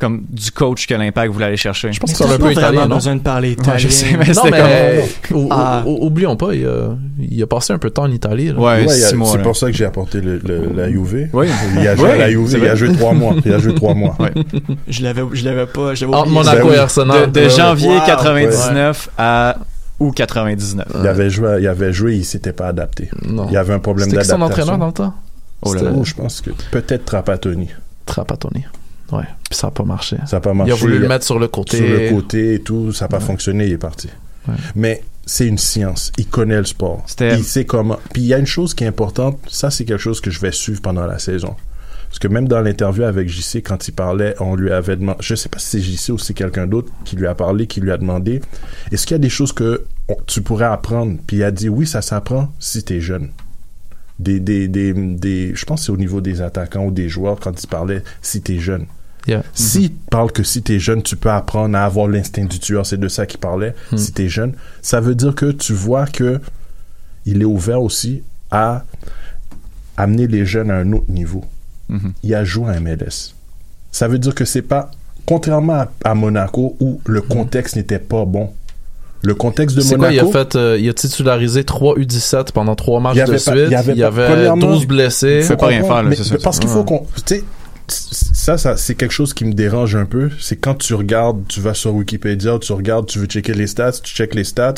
[0.00, 1.92] Comme du coach que l'impact voulait aller chercher.
[1.92, 2.94] Je pense c'est t'as un pas peu italien, vraiment non?
[2.96, 3.72] besoin de parler italien.
[3.74, 5.36] Ouais, je sais, mais Non, c'était mais comme...
[5.36, 5.82] ou- ou- Ah.
[5.86, 8.48] ou- oublions pas, il a, il a passé un peu de temps en Italie.
[8.48, 8.54] là.
[8.54, 9.28] Ouais, Ouais, il y a- six mois.
[9.30, 11.28] c'est pour ça que j'ai apporté le, le- la Juve.
[11.34, 11.46] Oui.
[11.78, 13.34] Il a joué Oui, à la il a joué trois mois.
[13.44, 14.16] Il a joué trois mois.
[14.20, 14.32] Ouais.
[14.88, 16.44] Je l'avais, je l'avais pas, je l'avais Entre oublié.
[16.44, 17.32] Monaco Ben et De, Arsenal.
[17.32, 18.06] de janvier Wow.
[18.06, 19.56] 99 à
[19.98, 20.86] août 99.
[20.98, 23.10] Il avait joué, il avait joué, il s'était pas adapté.
[23.28, 23.46] Non.
[23.48, 24.62] Il y avait un problème C'était qui son d'adaptation.
[24.74, 25.14] entraîneur dans le temps?
[25.62, 25.98] Oh là C'était là.
[26.02, 27.68] Je pense que peut-être Trapattoni.
[28.06, 28.64] Trapattoni.
[29.12, 29.24] Ouais.
[29.48, 30.16] Puis ça a pas marché.
[30.26, 30.72] Ça n'a pas Il marché.
[30.72, 31.76] a voulu Il le mettre sur le côté.
[31.78, 34.08] sur le côté et tout, ça n'a pas fonctionné, il est parti.
[34.48, 34.54] Ouais.
[34.74, 36.12] Mais c'est une science.
[36.18, 37.04] Il connaît le sport.
[37.20, 37.98] Il sait comment.
[38.12, 40.40] Puis il y a une chose qui est importante, ça c'est quelque chose que je
[40.40, 41.54] vais suivre pendant la saison.
[42.08, 45.36] Parce que même dans l'interview avec JC, quand il parlait, on lui avait demandé, je
[45.36, 47.92] sais pas si c'est JC ou c'est quelqu'un d'autre qui lui a parlé, qui lui
[47.92, 48.40] a demandé,
[48.90, 51.18] est-ce qu'il y a des choses que on- tu pourrais apprendre?
[51.28, 53.28] Puis il a dit, oui, ça s'apprend si tu es jeune.
[54.18, 57.38] Des, des, des, des, je pense que c'est au niveau des attaquants ou des joueurs
[57.38, 58.86] quand il parlait si tu es jeune.
[59.26, 59.42] Yeah.
[59.54, 62.98] S'il parle que si t'es jeune, tu peux apprendre à avoir l'instinct du tueur, c'est
[62.98, 63.74] de ça qu'il parlait.
[63.92, 63.96] Hmm.
[63.98, 66.40] Si t'es jeune, ça veut dire que tu vois que
[67.26, 68.84] il est ouvert aussi à
[69.96, 71.44] amener les jeunes à un autre niveau.
[71.88, 72.12] Mhm.
[72.22, 73.34] Il a joué à MLS.
[73.92, 74.90] Ça veut dire que c'est pas,
[75.26, 78.50] contrairement à, à Monaco où le contexte n'était pas bon.
[79.22, 80.26] Le contexte de C'est quoi, Monaco.
[80.26, 83.32] il a fait, euh, il a titularisé 3 U17 pendant 3 matchs Il y avait
[83.32, 83.64] de pas- suite.
[83.66, 85.42] il y avait il y pas- avait premièrement, 12 blessés.
[85.42, 86.38] faut pas rien faire, là, Mais-.
[86.42, 87.00] Parce qu'il faut qu'on.
[87.16, 87.44] Tu sais,
[87.90, 90.30] ça, ça c'est quelque chose qui me dérange un peu.
[90.38, 93.92] C'est quand tu regardes, tu vas sur Wikipédia, tu regardes, tu veux checker les stats,
[94.02, 94.74] tu checkes les stats,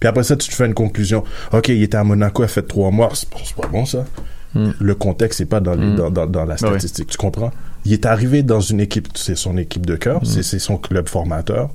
[0.00, 1.24] puis après ça, tu te fais une conclusion.
[1.52, 3.10] Ok, il était à Monaco, il a fait trois mois.
[3.14, 4.04] C'est pas, bon, ça.
[4.54, 4.70] Hmm.
[4.78, 5.96] Le contexte, c'est pas dans, les, Hmm.
[5.96, 6.58] dans, dans, dans la oui.
[6.58, 7.08] statistique.
[7.08, 7.50] Tu comprends?
[7.84, 11.08] Il est arrivé dans une équipe, c'est son équipe de cœur, c'est c'est son club
[11.08, 11.70] formateur,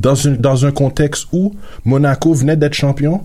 [0.00, 3.22] dans, une, dans un contexte où Monaco venait d'être champion,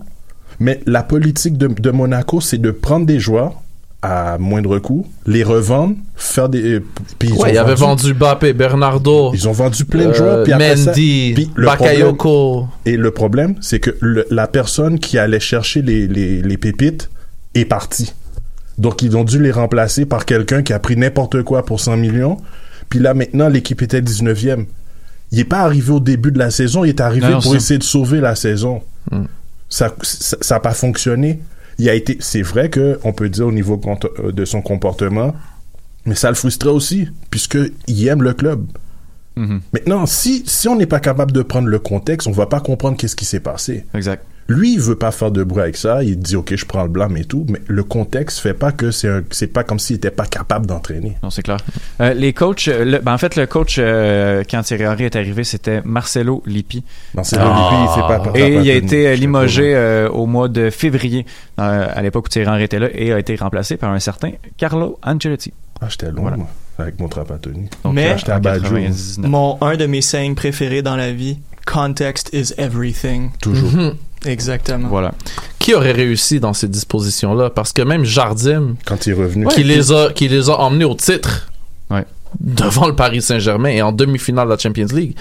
[0.60, 3.60] mais la politique de, de Monaco, c'est de prendre des joueurs
[4.02, 6.74] à moindre coût, les revendre, faire des.
[6.74, 6.84] euh,
[7.20, 10.14] Puis ils Ouais, ont il avait vendu Bappé, Bernardo, Ils ont vendu plein de euh,
[10.14, 10.42] joueurs.
[10.42, 12.66] Puis après ça- Mendy, puis le Bakayoko.
[12.84, 17.10] et le problème, c'est que le- la personne qui allait chercher les, les, les pépites
[17.54, 18.12] est partie.
[18.78, 21.96] Donc, ils ont dû les remplacer par quelqu'un qui a pris n'importe quoi pour 100
[21.98, 22.38] millions.
[22.88, 24.66] Puis là, maintenant, l'équipe était 19e.
[25.30, 27.56] Il n'est pas arrivé au début de la saison, il est arrivé Non, pour ça-
[27.56, 28.82] essayer de sauver la saison.
[29.12, 29.22] Mm.
[29.68, 31.40] Ça ça n'a pas fonctionné.
[31.82, 33.80] Il a été, c'est vrai que on peut dire au niveau
[34.20, 35.34] euh, de son comportement,
[36.06, 38.64] mais ça le frustrait aussi, puisque il aime le club.
[39.34, 39.60] Mhm.
[39.72, 42.96] Maintenant, si, si on n'est pas capable de prendre le contexte, on va pas comprendre
[42.96, 43.84] qu'est-ce qui s'est passé.
[43.94, 44.24] Exact.
[44.52, 46.02] Lui, il veut pas faire de bruit avec ça.
[46.04, 47.46] Il dit, OK, je prends le blâme et tout.
[47.48, 50.66] Mais le contexte fait pas que c'est un, c'est pas comme s'il était pas capable
[50.66, 51.16] d'entraîner.
[51.22, 51.58] Non, c'est clair.
[52.00, 55.16] Euh, les coachs, euh, le- ben, en fait, le coach, euh, quand Thierry Henry est
[55.16, 56.84] arrivé, c'était Marcelo Lippi.
[57.14, 57.70] Marcelo Ah.
[57.70, 61.24] Lippi, il fait pas Et il a été limogé euh, au mois de février,
[61.58, 64.30] euh, à l'époque où Thierry Henry était là, et a été remplacé par un certain
[64.56, 65.52] Carlo Ancelotti.
[65.80, 66.36] Ah, j'étais loin, Voilà.
[66.36, 66.46] moi,
[66.78, 67.68] avec mon Trapattoni.
[67.84, 68.62] Donc, Mais- J'étais à en Baggio.
[68.70, 69.28] 99.
[69.28, 73.30] Mon, un de mes sayings préférés dans la vie, context is everything.
[73.40, 73.72] Toujours.
[73.72, 73.94] Mhm.
[74.26, 74.88] Exactement.
[74.88, 75.12] Voilà.
[75.58, 77.50] qui aurait réussi dans ces dispositions-là?
[77.50, 79.46] Parce que même Jardim, Quand il est revenu.
[79.48, 81.48] qui les a, qui les a emmenés au titre
[81.90, 82.04] Ouais.
[82.40, 85.14] devant le Paris Saint-Germain et en demi-finale de la Champions League.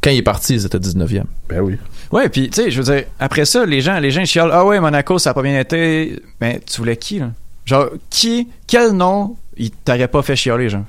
[0.00, 1.24] Quand il est parti, ils étaient 19e.
[1.48, 1.76] Ben oui.
[2.10, 4.50] Ouais, puis tu sais, je veux dire, après ça, les gens, les gens ils chialent.
[4.52, 6.20] Ah ouais, Monaco, ça a pas bien été.
[6.40, 7.30] Mais tu voulais qui là?
[7.64, 10.84] Genre qui, quel nom il t'aurait pas fait chialer, genre?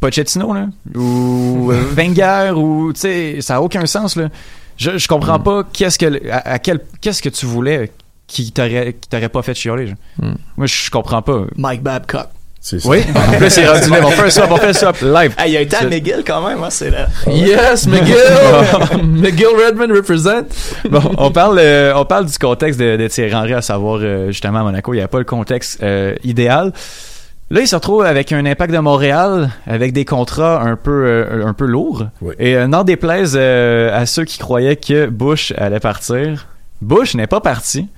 [0.00, 4.28] Pochettino là, ou euh, Wenger, ou tu sais, ça a aucun sens là.
[4.82, 5.42] Je, je comprends Mm.
[5.44, 7.90] pas qu'est-ce que, à, à quel, qu'est-ce que tu voulais
[8.26, 9.86] qui t'aurait, qui t'aurait pas fait chialer.
[9.88, 9.96] Genre.
[10.20, 10.34] Mm.
[10.56, 11.42] Moi, je comprends pas.
[11.56, 12.28] Mike Babcock.
[12.64, 12.88] C'est ça.
[12.88, 14.04] Oui, en plus, c'est rendu live.
[14.04, 15.34] On fait un swap, on fait un swap live.
[15.36, 17.08] Ah, il a été à C'est- McGill quand même, hein, c'est là.
[17.26, 18.14] Yes, McGill!
[19.02, 20.44] McGill Redmond represent.
[20.88, 24.28] Bon, on parle, euh, on parle du contexte de, de Thierry Henry, à savoir euh,
[24.28, 26.72] justement à Monaco, il n'y a pas le contexte euh, idéal.
[27.52, 31.46] Là, il se retrouve avec un impact de Montréal, avec des contrats un peu, euh,
[31.46, 32.06] un peu lourds.
[32.22, 32.34] Oui.
[32.38, 36.46] Et euh, n'en déplaise euh, à ceux qui croyaient que Bush allait partir,
[36.80, 37.88] Bush n'est pas parti.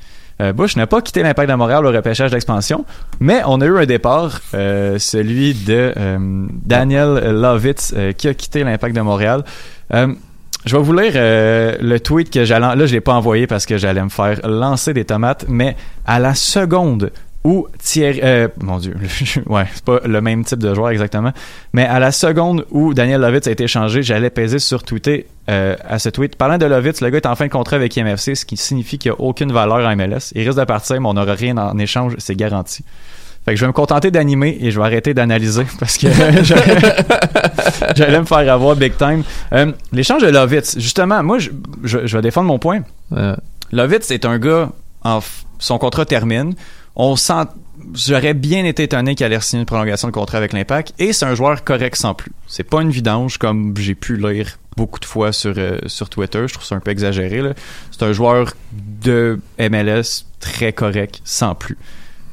[0.41, 2.85] Euh, Bush n'a pas quitté l'impact de Montréal au repêchage d'expansion,
[3.21, 5.95] mais on a eu un départ, celui de
[6.65, 9.45] Daniel Lovitz, qui a quitté l'impact de Montréal.
[10.67, 12.75] Je vais vous lire euh, le tweet que j'allais.
[12.75, 16.19] Là, je l'ai pas envoyé parce que j'allais me faire lancer des tomates, mais à
[16.19, 17.13] la seconde
[17.45, 18.21] où Thierry.
[18.23, 18.97] euh, mon Dieu,
[19.47, 21.33] ouais, c'est pas le même type de joueur exactement,
[21.75, 25.77] mais à la seconde où Daniel Lovitz a été échangé, j'allais peser sur tweeter euh,
[25.87, 26.37] à ce tweet.
[26.37, 28.97] Parlant de Lovitz, le gars est en fin de contrat avec IMFC, ce qui signifie
[28.99, 30.33] qu'il n'y a aucune valeur en MLS.
[30.35, 32.83] Il risque de partir, mais on n'aura rien en échange, c'est garanti.
[33.45, 36.07] Fait que je vais me contenter d'animer et je vais arrêter d'analyser parce que
[37.97, 39.23] j'allais me faire avoir big time.
[39.53, 41.51] Euh, L'échange de Lovitz, justement, moi, je,
[41.83, 42.81] je- je vais défendre mon point.
[43.73, 44.71] Lovitz est un gars,
[45.03, 45.21] en
[45.59, 46.55] son contrat termine.
[46.97, 47.47] On sent,
[47.95, 50.95] j'aurais bien été étonné qu'il allait signer une prolongation de contrat avec l'Impact.
[50.99, 52.33] Et c'est un joueur correct sans plus.
[52.47, 56.47] C'est pas une vidange comme j'ai pu lire beaucoup de fois sur, euh, sur Twitter.
[56.47, 57.43] Je trouve ça un peu exagéré.
[57.91, 61.79] C'est un joueur de MLS très correct sans plus.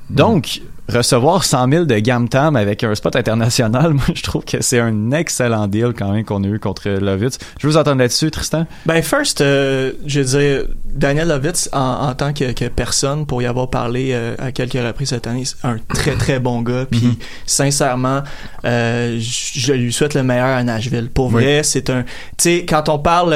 [0.09, 4.79] Donc, recevoir 100 000 de Gamtam avec un spot international, moi, je trouve que c'est
[4.79, 7.37] un excellent deal quand même qu'on a eu contre Lovitz.
[7.59, 8.65] Je vous entendre là-dessus, Tristan?
[8.85, 13.41] Ben, first, euh, je veux dire, Daniel Lovitz, en, en tant que, que personne, pour
[13.41, 16.85] y avoir parlé euh, à quelques reprises cette année, c'est un très, très bon gars.
[16.89, 17.15] Puis, Mhm.
[17.45, 18.21] sincèrement,
[18.65, 21.09] euh, je lui souhaite le meilleur à Nashville.
[21.13, 21.43] Pour Oui.
[21.43, 22.03] vrai, c'est un...
[22.03, 23.35] Tu sais, quand on parle,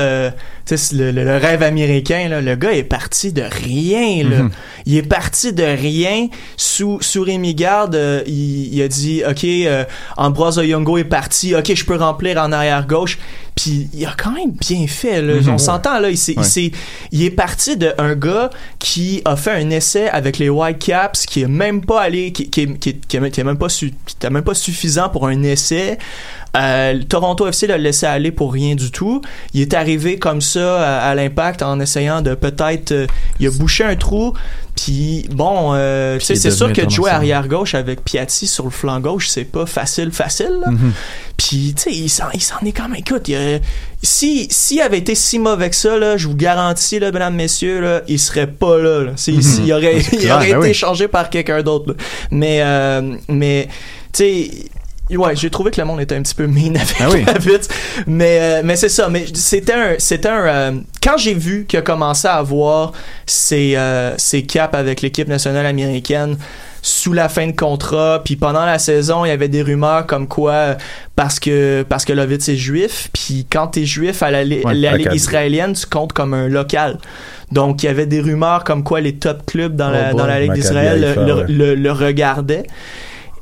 [0.66, 4.44] tu sais, le, le- le rêve américain, là, le gars est parti de rien, là.
[4.44, 4.52] Mhm.
[4.86, 6.28] Il est parti de rien.
[6.58, 9.84] Sous, sous Rémi Garde, euh, il, il a dit, OK, euh,
[10.18, 11.56] Ambroise Oyongo est parti.
[11.56, 13.20] OK, je peux remplir en arrière-gauche.
[13.56, 15.22] Puis il a quand même bien fait.
[15.22, 15.36] Là.
[15.36, 15.50] Mhm.
[15.50, 16.10] On s'entend, là.
[16.10, 16.72] Il, s'est- il,
[17.12, 21.48] il est parti d'un gars qui a fait un essai avec les Whitecaps, qui est
[21.48, 24.30] même pas allé, qui, qui, est- qui, est- est- est même pas su- qui était
[24.30, 25.98] même pas suffisant pour un essai.
[26.58, 29.22] Euh, Toronto FC l'a laissé aller pour rien du tout.
[29.54, 32.92] Il est arrivé comme ça à, à l'impact en essayant de peut-être...
[32.94, 33.08] euh,
[33.40, 34.34] il a bouché un trou.
[34.76, 38.04] Puis bon, euh, tu sais, il est c'est sûr que de jouer arrière gauche avec
[38.04, 40.60] Piatti sur le flanc gauche, c'est pas facile, facile.
[40.68, 40.92] Mhm.
[41.38, 42.96] Puis, tu sais, il s'en, il s'en est quand même.
[43.00, 43.45] Écoute, il a-
[44.04, 47.80] si, s'il avait été si mauvais que ça, là, je vous garantis, là, mesdames, messieurs,
[47.82, 49.02] là, il serait pas là.
[49.04, 49.12] là.
[49.16, 50.74] C'est- il aurait, il clair, aurait ben été oui.
[50.74, 51.96] changé par quelqu'un d'autre.
[52.32, 53.68] Mais, euh, mais,
[54.14, 54.50] tu sais.
[55.16, 57.24] Ouais, j'ai trouvé que le monde était un petit peu mean avec Ah oui.
[57.28, 57.70] la vite.
[58.08, 59.08] Mais, euh, mais c'est ça.
[59.08, 60.72] Mais c'était un, c'était un, euh,
[61.04, 62.92] quand j'ai vu qu'il a commencé à avoir
[63.28, 66.38] ses, euh, ses caps avec l'équipe nationale américaine
[66.88, 70.28] sous la fin de contrat, puis pendant la saison, il y avait des rumeurs comme
[70.28, 70.76] quoi
[71.16, 74.76] parce que parce que Lovitz est juif, puis quand t'es juif à la, li- Ouais,
[74.76, 77.00] la ligue israélienne, tu comptes comme un local.
[77.52, 80.28] Donc il y avait des rumeurs comme quoi les top clubs dans la Oh dans
[80.28, 81.46] la ligue d'Israël le, ouais.
[81.48, 82.68] le- le regardaient.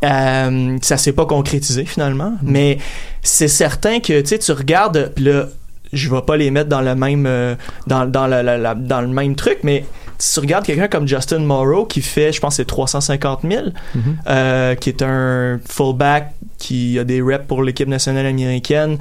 [0.06, 2.78] Euh, ça s'est pas concrétisé finalement, mais
[3.22, 5.48] c'est certain que tu sais tu regardes puis là
[5.94, 7.56] je vais pas les mettre dans le même euh,
[7.88, 9.86] dans dans la- la- la- dans le même truc mais
[10.18, 13.64] si tu regardes quelqu'un comme Justin Morrow qui fait je pense c'est 350 000
[13.96, 14.18] Mhm.
[14.28, 18.98] euh, qui est un fullback qui a des reps pour l'équipe nationale américaine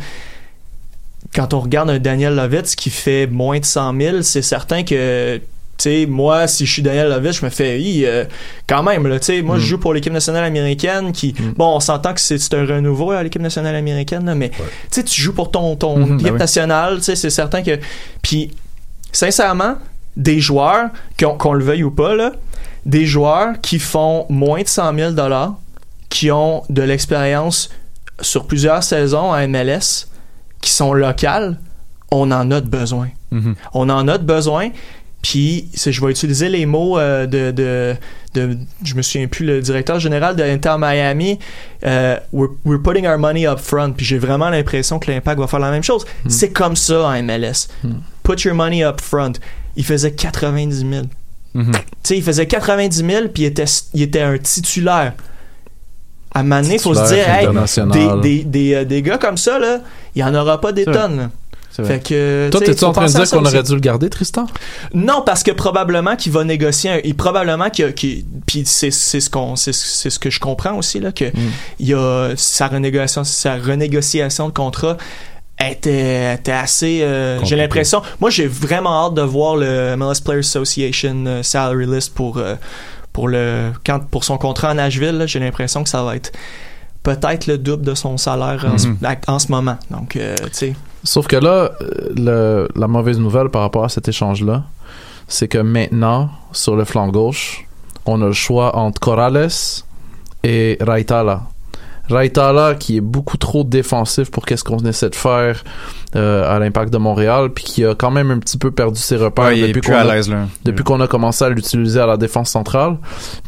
[1.35, 5.41] quand on regarde un Daniel Lovitz qui fait moins de 100 000 c'est certain que
[5.79, 8.25] tu sais, moi, si je suis Daniel Lovitz, je me fais, Hi, euh,
[8.69, 11.81] quand même, là, tu sais, moi, je joue pour l'équipe nationale américaine qui, bon, on
[11.81, 14.57] s'entend que c'est un renouveau à l'équipe nationale américaine, là, mais, tu
[14.91, 16.39] sais, tu joues pour ton, ton Mhm, équipe ben oui.
[16.39, 17.81] nationale, tu sais, c'est certain que,
[18.21, 18.53] puis,
[19.11, 19.75] sincèrement,
[20.17, 22.33] des joueurs, qu'on le veuille ou pas, là,
[22.87, 25.55] des joueurs qui font moins de 100 000 dollars,
[26.09, 27.71] qui ont de l'expérience
[28.21, 30.07] sur plusieurs saisons à MLS,
[30.61, 31.59] qui sont locales,
[32.11, 33.09] on en a de besoin.
[33.31, 33.55] Mhm.
[33.73, 34.71] On en a de besoin.
[35.23, 37.95] Puis, je vais utiliser les mots euh, de, de,
[38.35, 41.39] de, je me souviens plus, le directeur général de Inter Miami,
[41.85, 43.93] euh, we're, we're putting our money up front.
[43.93, 46.05] Puis j'ai vraiment l'impression que l'impact va faire la même chose.
[46.29, 47.69] C'est comme ça en MLS.
[48.23, 49.33] Put your money up front.
[49.77, 51.03] Il faisait 90 000.
[51.55, 51.73] Mhm.
[51.73, 53.65] Tu sais, il faisait 90 000 puis il était,
[53.95, 55.15] il était un titulaire.
[56.35, 57.47] À donné, il faut se dire, hey,
[57.93, 59.81] des, des, des, euh, des gars comme ça, là,
[60.15, 61.17] il n'y en aura pas des tonnes.
[61.19, 61.31] là.
[61.73, 64.47] Fait que, Toi, t'es-tu en train de dire qu'on aurait dû le garder, Tristan?
[64.93, 66.91] Non, parce que probablement qu'il va négocier.
[66.91, 71.13] Un, et probablement qu'il, puis c'est, ce qu'on, c'est, ce que je comprends aussi là
[71.13, 71.25] que
[71.79, 74.99] il y a sa renégociation, sa renégociation de contrat
[75.71, 77.01] était, était assez.
[77.03, 78.03] euh, j'ai l'impression.
[78.21, 82.55] Moi, j'ai vraiment hâte de voir le MLS Players Association euh, salary list pour euh,
[83.13, 85.25] pour le quand pour son contrat en Nashville.
[85.27, 86.33] j'ai l'impression que ça va être
[87.03, 88.99] peut-être le double de son salaire en, ce- Mhm.
[89.27, 89.77] en ce moment.
[89.91, 90.21] Donc, tu
[90.53, 90.75] sais.
[91.05, 91.73] Sauf que là,
[92.17, 94.63] le- la mauvaise nouvelle par rapport à cet échange-là,
[95.27, 97.67] c'est que maintenant, sur le flanc gauche,
[98.07, 99.49] on a le choix entre Corrales
[100.45, 101.43] et Raitala.
[102.13, 105.65] Raitala qui est beaucoup trop défensif pour qu'est-ce qu'on essaie de faire
[106.17, 109.17] euh, à l'impact de Montréal, puis qui a quand même un petit peu perdu ses
[109.17, 110.47] repères Ouais, depuis qu'on a- l'aise, là.
[110.65, 112.97] depuis qu'on a commencé à l'utiliser à la défense centrale.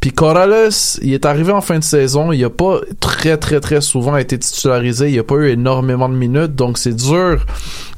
[0.01, 0.71] Puis Corrales,
[1.03, 4.39] il est arrivé en fin de saison, il a pas très très très souvent été
[4.39, 7.45] titularisé, il a pas eu énormément de minutes, donc c'est dur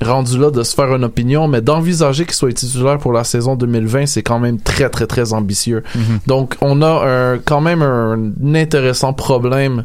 [0.04, 3.56] rendu là de se faire une opinion, mais d'envisager qu'il soit titulaire pour la saison
[3.56, 5.82] 2020, c'est quand même très très très ambitieux.
[5.94, 6.18] Mhm.
[6.26, 9.84] Donc on a un, quand même un intéressant problème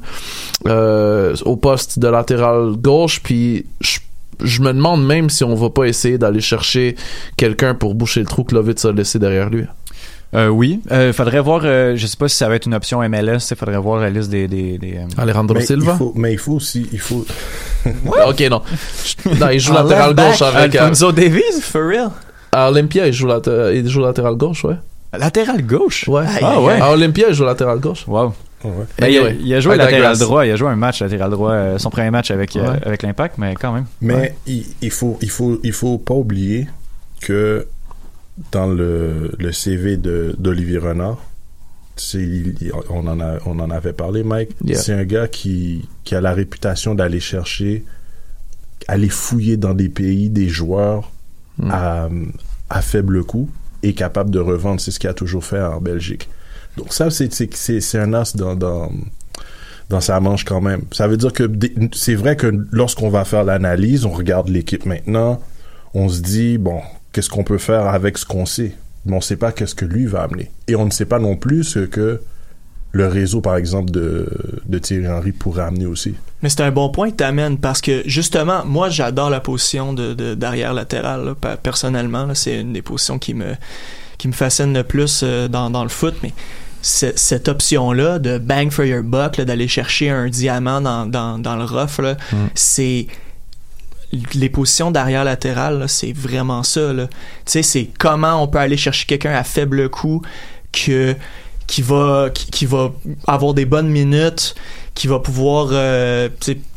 [0.67, 3.99] euh, au poste de latéral gauche, puis je
[4.43, 6.95] je me demande même si on va pas essayer d'aller chercher
[7.37, 9.65] quelqu'un pour boucher le trou que Lovitz a laissé derrière lui.
[10.33, 10.79] Euh, oui.
[10.91, 13.57] Euh, faudrait voir, euh, je sais pas si ça va être une option MLS, il
[13.57, 14.47] faudrait voir la liste des.
[14.47, 15.95] des, des, euh, Alejandro Mais il, Silva?
[15.95, 17.25] faut, mais il faut aussi, il faut,
[18.27, 18.61] Ok, non.
[19.39, 20.75] Non, il joue latéral gauche avec...
[20.75, 22.11] euh, Alfonso Davies, for real?
[22.53, 24.75] à Olympia, il joue, laté- il joue latéral gauche, ouais.
[25.17, 26.07] Latéral gauche?
[26.07, 26.23] Ouais.
[26.41, 26.79] Ah ouais.
[26.79, 28.07] À Olympia, il joue latéral gauche.
[28.07, 28.33] Wow.
[28.63, 28.71] ouais.
[28.97, 31.29] Ben, il, a, Anyway, il a joué latéral droit, il a joué un match latéral
[31.31, 33.85] droit, euh, son premier match avec, euh, avec l'Impact, mais quand même.
[34.01, 34.35] Mais Ouais.
[34.47, 36.67] il, il faut, il faut, il faut pas oublier
[37.21, 37.67] que
[38.51, 41.17] dans le, le CV de d'Olivier Renard,
[42.13, 44.51] il- on en a, on en avait parlé, Mike.
[44.63, 44.77] Yeah.
[44.79, 47.83] C'est un gars qui, qui a la réputation d'aller chercher,
[48.87, 51.11] aller fouiller dans des pays des joueurs
[51.57, 51.69] Mm.
[51.69, 52.09] à,
[52.69, 53.49] à faible coût
[53.83, 54.79] et capable de revendre.
[54.79, 56.29] C'est ce qu'il a toujours fait en Belgique.
[56.77, 58.91] Donc ça, c'est, un as dans, dans,
[59.89, 60.83] dans sa manche quand même.
[60.91, 61.49] Ça veut dire que
[61.93, 65.41] c'est vrai que lorsqu'on va faire l'analyse, on regarde l'équipe maintenant,
[65.93, 68.75] on se dit, bon, qu'est-ce qu'on peut faire avec ce qu'on sait?
[69.05, 70.51] Mais on ne sait pas qu'est-ce que lui va amener.
[70.67, 72.21] Et on ne sait pas non plus ce que
[72.93, 74.27] le réseau, par exemple, de,
[74.65, 76.13] de Thierry Henry pourrait amener aussi.
[76.43, 80.13] Mais c'est un bon point que t'amènes parce que justement, moi j'adore la position de,
[80.13, 81.23] de- d'arrière latéral.
[81.23, 83.53] là, pe- personnellement, là, c'est une des positions qui me
[84.17, 86.15] qui me fascine le plus euh, dans, dans le foot.
[86.21, 86.33] Mais
[86.83, 91.55] cette option-là de bang for your buck, là, d'aller chercher un diamant dans, dans, dans
[91.55, 92.17] le rough, là,
[92.55, 93.07] c'est
[94.33, 96.91] les positions d'arrière latéral, là, c'est vraiment ça.
[96.93, 97.07] Tu
[97.45, 100.21] sais, c'est comment on peut aller chercher quelqu'un à faible coût
[100.73, 101.15] que
[101.71, 102.91] qui va qui, qui va
[103.27, 104.55] avoir des bonnes minutes,
[104.93, 106.27] qui va pouvoir euh,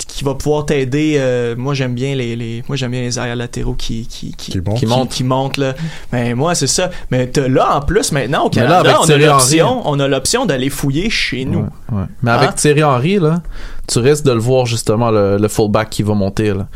[0.07, 1.17] qui va pouvoir t'aider.
[1.19, 4.53] euh, moi j'aime bien les, les moi j'aime bien les arrière latéraux qui qui qui,
[4.53, 4.79] Qui montent.
[4.79, 5.75] qui montent qui montent là.
[6.13, 6.91] Mais moi c'est ça.
[7.11, 10.47] Mais là en plus maintenant au là, Canada, avec on a l'option on a l'option
[10.47, 11.67] d'aller fouiller chez nous.
[11.91, 12.05] Ouais, ouais.
[12.23, 12.55] Mais avec Hein?
[12.57, 13.43] Thierry Henry, là,
[13.89, 16.55] tu risques de le voir justement, le, le fullback qui va monter.
[16.55, 16.69] Là.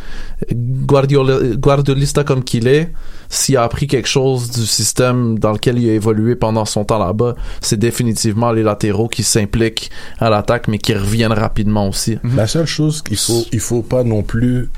[0.53, 2.91] Guardiola, guardiolista comme qu'il est,
[3.29, 6.99] s'il a appris quelque chose du système dans lequel il a évolué pendant son temps
[6.99, 12.19] là-bas, c'est définitivement les latéraux qui s'impliquent à l'attaque, mais qui reviennent rapidement aussi.
[12.37, 14.71] La seule chose qu'il faut, il faut pas non plus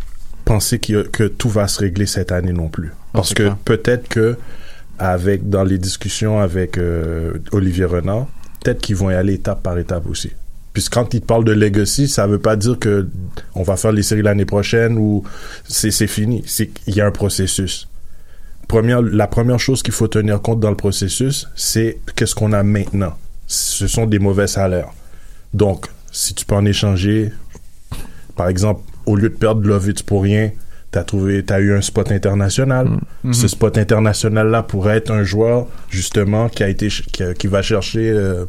[0.44, 2.92] penser a- que tout va se régler cette année non plus.
[3.12, 4.36] Parce que peut-être que
[4.98, 8.26] avec dans les discussions avec euh, Olivier Renard,
[8.62, 10.30] peut-être qu'ils vont y aller étape par étape aussi.
[10.72, 13.08] Puisque quand il parle de legacy, ça veut pas dire que
[13.54, 15.24] on va faire les séries l'année prochaine ou
[15.66, 16.42] c'est c'est fini.
[16.46, 17.88] C'est qu'il y a un processus.
[18.70, 22.62] Première, la première chose qu'il faut tenir compte dans le processus, c'est qu'est-ce qu'on a
[22.62, 23.14] maintenant.
[23.48, 24.90] Ce sont des mauvais salaires.
[25.52, 27.32] Donc, si tu peux en échanger,
[28.36, 30.52] par exemple, au lieu de perdre Lovitz pour rien,
[30.92, 33.00] t'as trouvé, t'as eu un spot international.
[33.24, 33.34] Mhm.
[33.34, 36.90] Ce spot international-là pourrait être un joueur, justement, qui a été,
[37.36, 38.44] qui va chercher euh,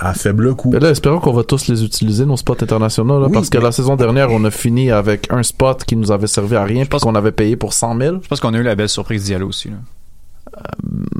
[0.00, 0.70] à faible coût.
[0.72, 3.58] Mais là, espérons qu'on va tous les utiliser, nos spots internationaux, là, Oui, parce que
[3.58, 6.64] mais- la saison dernière, on a fini avec un spot qui nous avait servi à
[6.64, 8.16] rien, puis qu'on avait payé pour 100 000.
[8.22, 9.68] Je pense qu'on a eu la belle surprise d'y aller aussi.
[9.68, 9.76] Là.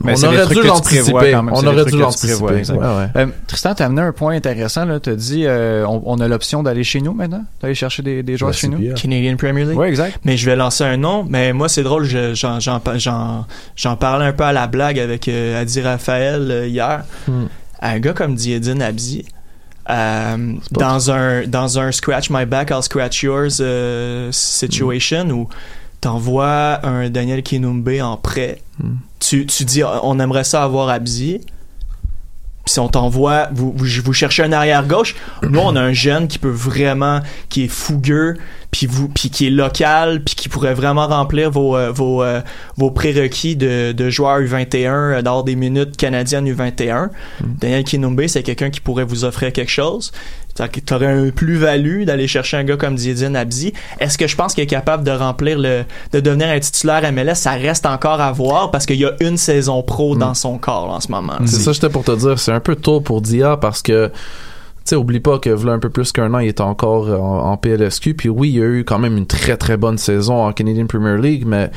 [0.02, 1.12] Mais on aurait dû tu l'anticiper.
[1.32, 1.50] quand même.
[1.54, 2.54] On aurait dû tu l'anticiper.
[2.56, 2.76] exact.
[2.78, 3.06] Ouais, ouais.
[3.16, 4.84] Euh, Tristan, t'as amené un point intéressant.
[4.86, 4.98] là.
[4.98, 8.36] T'as dit, euh, on, on a l'option d'aller chez nous maintenant, d'aller chercher des, des
[8.36, 8.94] joueurs La chez nous?
[8.94, 9.78] Canadian Premier League.
[9.78, 10.18] Oui, exact.
[10.24, 11.24] Mais je vais lancer un nom.
[11.28, 14.98] Mais moi, c'est drôle, je- j'en, j'en, j'en, j'en parlais un peu à la blague
[14.98, 17.04] avec euh, Adi Raphaël euh, hier.
[17.28, 17.44] Hmm.
[17.80, 19.24] Un gars comme Diedine Abdi,
[19.88, 25.48] euh, dans, un, dans un Scratch My Back, I'll Scratch Yours euh, situation où
[26.00, 28.94] t'envoies un Daniel Kinumbe en prêt, Hmm.
[29.18, 31.40] tu tu, dis, on aimerait ça avoir Abdi.
[32.70, 35.92] Puis si on t'envoie, vous, vous, vous cherchez un arrière gauche, nous on a un
[35.92, 37.18] jeune qui peut vraiment,
[37.48, 38.36] qui est fougueux,
[38.70, 42.40] puis vous, puis qui est local, puis qui pourrait vraiment remplir vos euh, vos euh,
[42.76, 47.08] vos prérequis de, de joueur U21 euh, dans des minutes canadiennes U21.
[47.40, 50.12] Daniel Kinumbe, c'est quelqu'un qui pourrait vous offrir quelque chose.
[50.54, 53.72] Tu aurais un plus-value d'aller chercher un gars comme Diedine Abdi.
[53.98, 57.36] Est-ce que je pense qu'il est capable de remplir le, de devenir un titulaire MLS?
[57.36, 60.90] Ça reste encore à voir parce qu'il y a une saison pro dans son corps
[60.90, 61.38] en ce moment.
[61.46, 62.38] C'est ça, j'étais pour te dire.
[62.38, 64.14] C'est un peu tôt pour Dia parce que tu
[64.84, 67.56] sais, oublie pas que voilà un peu plus qu'un an, il était encore en, en
[67.56, 68.14] PLSQ.
[68.14, 70.86] Puis oui, il y a eu quand même une très très bonne saison en Canadian
[70.86, 71.70] Premier League, mais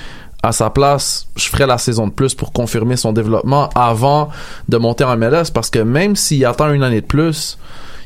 [0.43, 4.30] à sa place, je ferais la saison de plus pour confirmer son développement avant
[4.67, 7.57] de monter en MLS parce que même s'il attend une année de plus,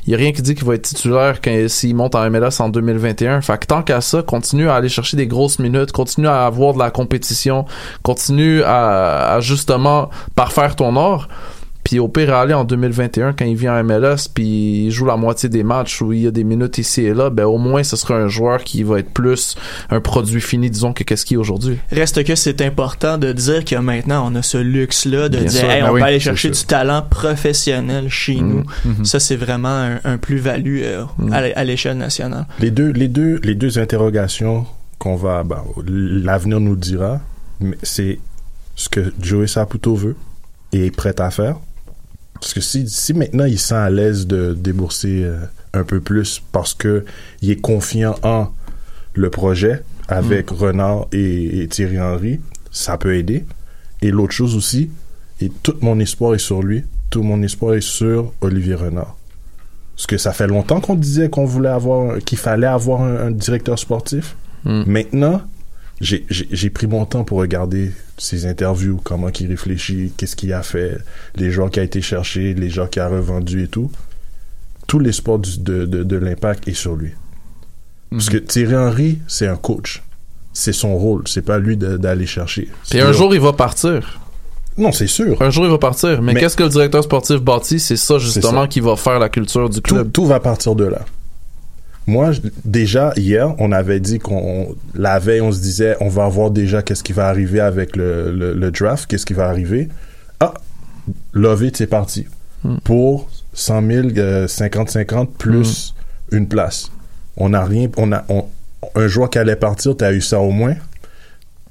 [0.08, 2.70] il y a rien qui dit qu'il va être titulaire s'il monte en MLS en
[2.70, 3.42] 2021.
[3.42, 6.72] Fait que tant qu'à ça, continue à aller chercher des grosses minutes, continue à avoir
[6.72, 7.66] de la compétition,
[8.02, 11.28] continue à, à justement parfaire ton or.
[11.88, 15.16] Puis au pire, aller en 2021, quand il vient en MLS, puis il joue la
[15.16, 17.82] moitié des matchs où il y a des minutes ici et là, ben au moins
[17.82, 19.56] ce sera un joueur qui va être plus
[19.88, 21.78] un produit fini, disons, que qu'est-ce qu'il est aujourd'hui.
[21.90, 25.60] Reste que c'est important de dire que maintenant on a ce luxe-là de Bien dire
[25.60, 26.60] sûr, Hey, ben on oui, va aller c'est chercher sûr.
[26.62, 28.64] du talent professionnel chez nous.
[28.84, 29.04] Mhm.
[29.06, 32.46] Ça, c'est vraiment un, un plus-value euh, à l'é- à l'échelle nationale.
[32.60, 34.66] Les deux, les deux, les deux interrogations
[34.98, 37.20] qu'on va, ben, l'avenir nous le dira,
[37.60, 38.18] mais c'est
[38.76, 40.16] ce que Joey Saputo veut
[40.72, 41.56] et est prêt à faire.
[42.40, 45.38] Parce que si, si maintenant il sent à l'aise de débourser euh,
[45.74, 47.04] un peu plus parce que
[47.42, 48.48] il est confiant en
[49.14, 53.44] le projet avec Renard et, et Thierry Henry, ça peut aider.
[54.00, 54.90] Et l'autre chose aussi,
[55.40, 59.16] et tout mon espoir est sur lui, tout mon espoir est sur Olivier Renard.
[59.96, 63.30] Parce que ça fait longtemps qu'on disait qu'on voulait avoir, qu'il fallait avoir un, un
[63.32, 64.36] directeur sportif.
[64.64, 64.82] Mm.
[64.86, 65.42] Maintenant,
[66.00, 70.98] j'ai- pris mon temps pour regarder ses interviews, comment il réfléchit, qu'est-ce qu'il a fait,
[71.36, 73.90] les joueurs qu'il a été chercher, les joueurs qu'il a revendus et tout.
[74.86, 77.12] Tout l'espoir de, de, de l'impact est sur lui.
[78.10, 80.02] Parce que Thierry Henry, c'est un coach.
[80.54, 81.22] C'est son rôle.
[81.26, 82.68] C'est pas lui d'aller chercher.
[82.88, 84.18] Puis un jour, il va partir.
[84.78, 85.40] Non, c'est sûr.
[85.42, 86.22] Un jour, il va partir.
[86.22, 87.80] Mais, Mais- qu'est-ce que le directeur sportif bâtit?
[87.80, 88.68] C'est ça, justement, ça.
[88.68, 90.12] qui va faire la culture du tout, club.
[90.12, 91.04] tout va partir de là.
[92.08, 92.30] Moi,
[92.64, 96.80] déjà, hier, on avait dit qu'on, la veille, on se disait, on va voir déjà
[96.82, 99.88] qu'est-ce qui va arriver avec le, le, le draft, qu'est-ce qui va arriver.
[100.40, 100.54] Ah,
[101.34, 102.26] Lovett, c'est parti.
[102.82, 105.94] Pour 100 000, euh, 50-50 plus
[106.32, 106.90] une place.
[107.36, 108.46] On n'a rien, on a, on-
[108.94, 110.74] un joueur qui allait partir, tu as eu ça au moins.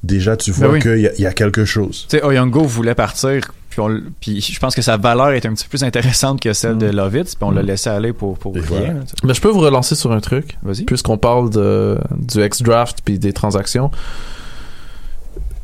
[0.03, 0.79] Déjà, tu vois Ben oui.
[0.81, 2.05] qu'il y, a- il y a quelque chose.
[2.09, 3.41] Tu sais, Oyongo voulait partir,
[3.77, 6.39] puis, on l- puis je pense que sa valeur est un petit peu plus intéressante
[6.41, 8.63] que celle de Lovitz, puis on l'a laissé aller pour, pour rien.
[8.67, 8.93] voilà.
[9.23, 10.57] Mais je peux vous relancer sur un truc.
[10.63, 10.83] Vas-y.
[10.85, 13.91] Puisqu'on parle de, du ex-draft puis des transactions.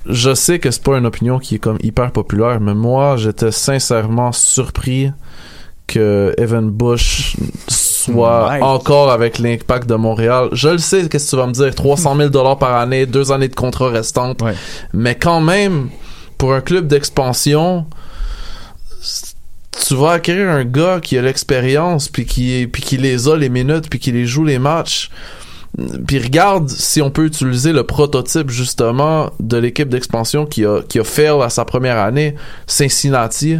[0.05, 3.51] Je sais que c'est pas une opinion qui est comme hyper populaire, mais moi, j'étais
[3.51, 5.11] sincèrement surpris
[5.87, 7.35] que Evan Bush
[7.67, 10.49] soit encore avec l'impact de Montréal.
[10.51, 11.73] Je le sais, qu'est-ce que tu vas me dire?
[11.73, 14.41] 300 000 dollars par année, deux années de contrat restantes.
[14.41, 14.55] Ouais.
[14.93, 15.89] Mais quand même,
[16.43, 17.85] pour un club d'expansion,
[19.87, 23.47] tu vas acquérir un gars qui a l'expérience, puis qui, puis qui les a les
[23.47, 25.09] minutes, puis qui les joue les matchs.
[26.05, 30.99] Puis regarde si on peut utiliser le prototype justement de l'équipe d'expansion qui a, qui
[30.99, 32.35] a fail à sa première année,
[32.67, 33.59] Cincinnati.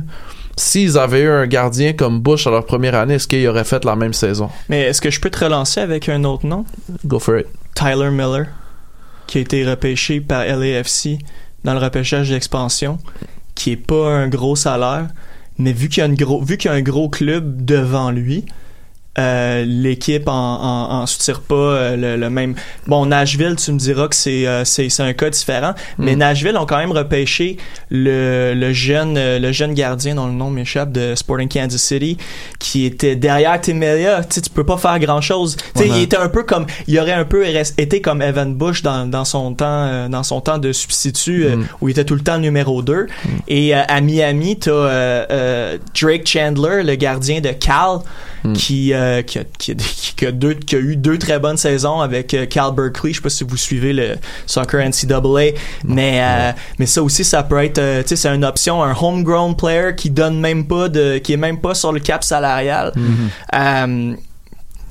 [0.58, 3.86] S'ils avaient eu un gardien comme Bush à leur première année, est-ce qu'ils auraient fait
[3.86, 4.50] la même saison?
[4.68, 6.66] Mais est-ce que je peux te relancer avec un autre nom?
[7.06, 7.48] Go for it.
[7.76, 8.48] Tyler Miller,
[9.26, 11.20] qui a été repêché par LAFC
[11.64, 12.98] dans le repêchage d'expansion,
[13.56, 15.08] qui est pas un gros salaire,
[15.58, 18.46] mais vu qu'il y a, vu qu'il y a un gros club devant lui,
[19.20, 22.56] euh, l'équipe en, en, en soutire pas euh, le, le même.
[22.88, 26.58] Bon, Nashville, tu me diras que c'est euh, c'est c'est un cas différent, mais Nashville
[26.58, 27.58] ont quand même repêché
[27.90, 32.18] le, le jeune euh, le jeune gardien dont le nom m'échappe de Sporting Kansas City,
[32.60, 34.24] qui était derrière Temelia.
[34.24, 35.58] Tu sais, tu peux pas faire grand chose.
[35.76, 38.82] Tu sais, il était un peu comme il aurait un peu été comme Evan Bush
[38.82, 42.16] dans, dans son temps euh, dans son temps de substitut euh, où il était tout
[42.16, 43.08] le temps numéro 2
[43.48, 45.26] et euh, à Miami t'as
[46.00, 48.00] Drake Chandler le gardien de Cal
[48.54, 49.76] qui, euh, qui, a, qui, a,
[50.16, 53.14] qui a deux, qui a eu deux très bonnes saisons avec euh, Cal Berkeley.
[53.14, 54.16] Je sais pas si vous suivez le
[54.46, 58.46] soccer NCAA, mais euh, mais ça aussi ça peut être, euh, tu sais, c'est une
[58.46, 62.00] option, un homegrown player qui donne même pas de, qui est même pas sur le
[62.00, 62.94] cap salarial.
[63.54, 64.16] Euh,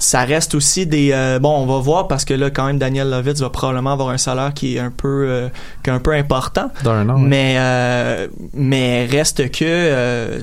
[0.02, 3.08] ça reste aussi des euh, bon on va voir parce que là quand même Daniel
[3.08, 5.48] Lovitz va probablement avoir un salaire qui est un peu euh,
[5.84, 7.28] qui est un peu important an, ouais.
[7.28, 10.40] mais euh, mais reste que euh,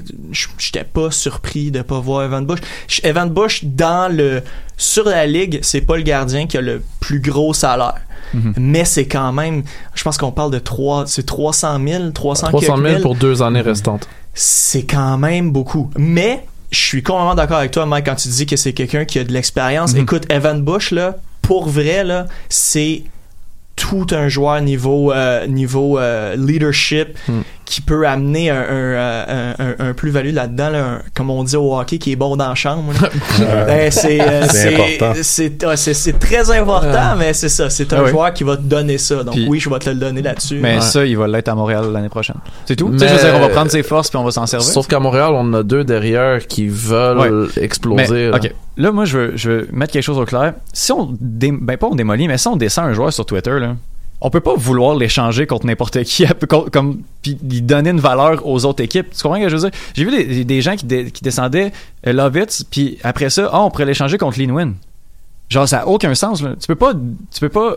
[0.57, 2.59] j'étais pas surpris de pas voir Evan Bush
[3.03, 4.41] Evan Bush dans le
[4.77, 7.95] sur la ligue c'est pas le gardien qui a le plus gros salaire
[8.31, 8.53] Mhm.
[8.59, 9.63] mais c'est quand même
[9.95, 13.01] je pense qu'on parle de 3 c'est 300 000 300 300 000 quelques mille.
[13.01, 14.07] pour deux années restantes.
[14.35, 15.89] c'est quand même beaucoup.
[15.97, 19.19] Mais je suis complètement d'accord avec toi, Mike, quand tu dis que c'est quelqu'un qui
[19.19, 19.93] a de l'expérience.
[19.93, 20.01] Mhm.
[20.01, 23.03] Écoute, Evan Bush, là, pour vrai, là, c'est
[23.79, 27.39] tout un joueur niveau euh, niveau euh, leadership Mm.
[27.65, 31.55] qui peut amener un, un, euh, un- un- un plus-value là-dedans, là, comme on dit
[31.55, 32.93] au hockey, qui est bon dans la chambre.
[33.67, 34.45] Ben, c'est euh,
[36.19, 37.69] très important, mais c'est ça.
[37.69, 38.09] C'est un Ah oui.
[38.11, 39.23] joueur qui va te donner ça.
[39.23, 40.59] Donc Puis- oui, je vais te le donner là-dessus.
[40.61, 40.81] Mais Ouais.
[40.81, 42.37] ça, il va l'être à Montréal l'année prochaine.
[42.65, 42.87] C'est tout?
[42.89, 44.67] Mais- sais, je veux dire, on va prendre ses forces puis on va s'en servir.
[44.67, 48.05] Sauf qu'à Montréal, on a deux derrière qui veulent exploser.
[48.13, 48.37] Mais, là.
[48.37, 48.53] ok.
[48.79, 50.53] Là, moi, je veux, je veux mettre quelque chose au clair.
[50.73, 53.59] Si on, dé- ben pas on démolit, mais si on descend un joueur sur Twitter,
[53.59, 53.75] là,
[54.21, 58.45] on peut pas vouloir l'échanger contre n'importe qui, comme, comme puis lui donner une valeur
[58.47, 59.11] aux autres équipes.
[59.15, 59.79] Tu comprends ce que je veux dire?
[59.93, 61.71] J'ai vu des, des gens qui, dé- qui descendaient
[62.07, 64.73] euh, Lovitz, puis après ça, ah, on pourrait l'échanger contre Linwin.
[65.49, 66.41] Genre, ça a aucun sens.
[66.41, 66.51] Là.
[66.59, 67.75] Tu peux pas, tu peux pas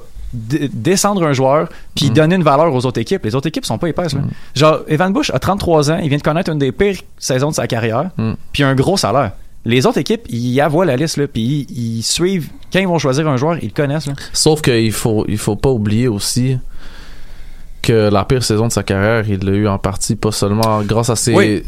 [0.72, 2.14] descendre un joueur puis Mm.
[2.14, 3.24] donner une valeur aux autres équipes.
[3.24, 4.14] Les autres équipes sont pas épaisses.
[4.14, 4.20] Là.
[4.20, 4.30] Mm.
[4.54, 7.54] Genre, Evan Bush a 33 ans, il vient de connaître une des pires saisons de
[7.54, 8.32] sa carrière, Mm.
[8.52, 9.32] puis un gros salaire.
[9.64, 12.48] Les autres équipes, ils avoient la liste, là, puis ils, suivent.
[12.72, 14.08] Quand ils vont choisir un joueur, ils le connaissent.
[14.32, 16.58] Sauf qu'il faut, il faut pas oublier aussi
[17.82, 21.10] que la pire saison de sa carrière, il l'a eu en partie pas seulement grâce
[21.10, 21.62] à ses Oui,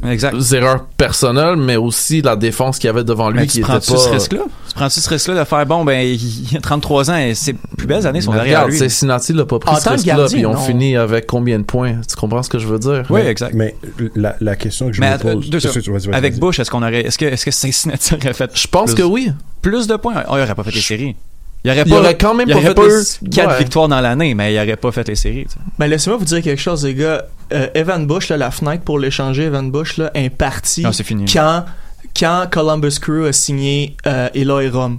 [0.52, 3.68] erreurs personnelles, mais aussi la défense qu'il y avait devant lui Mais qui tu était
[3.68, 3.98] prends-tu pas.
[3.98, 4.42] ce risque-là?
[4.68, 7.86] Tu prends-tu ce risque-là de faire, bon, ben, il a 33 ans et ses plus
[7.86, 8.78] belles années sont Mais derrière regarde, lui.
[8.78, 10.60] Cincinnati l'a pas pris En ce tant que risque-là, puis ils ont non.
[10.60, 11.96] fini avec combien de points?
[12.08, 13.02] Tu comprends ce que je veux dire?
[13.10, 13.54] Oui, exact.
[13.54, 13.74] Mais
[14.14, 15.50] la, la question que je Mais me pose...
[15.50, 15.58] deux
[16.12, 16.38] Avec.
[16.38, 19.06] Bush, est-ce qu'on aurait, est-ce que, est-ce que Cincinnati aurait fait Je pense plus, que
[19.06, 19.30] oui.
[19.62, 20.22] plus de points?
[20.28, 21.16] Oh, il aurait pas fait les séries.
[21.64, 23.58] Il aurait Il pas, aurait quand même il pas fait pas les- eu 4 Ouais.
[23.58, 25.46] victoires dans l'année, mais il aurait pas fait les séries.
[25.46, 25.58] tu sais.
[25.78, 27.24] Ben laissez-moi vous dire quelque chose, les gars.
[27.52, 31.04] Euh, Evan Bush, là, la fenêtre pour l'échanger, Evan Bush, là, est partie Non, c'est
[31.04, 31.24] fini.
[31.32, 31.64] quand,
[32.18, 34.98] quand Columbus Crew a signé euh, Eloy Rom.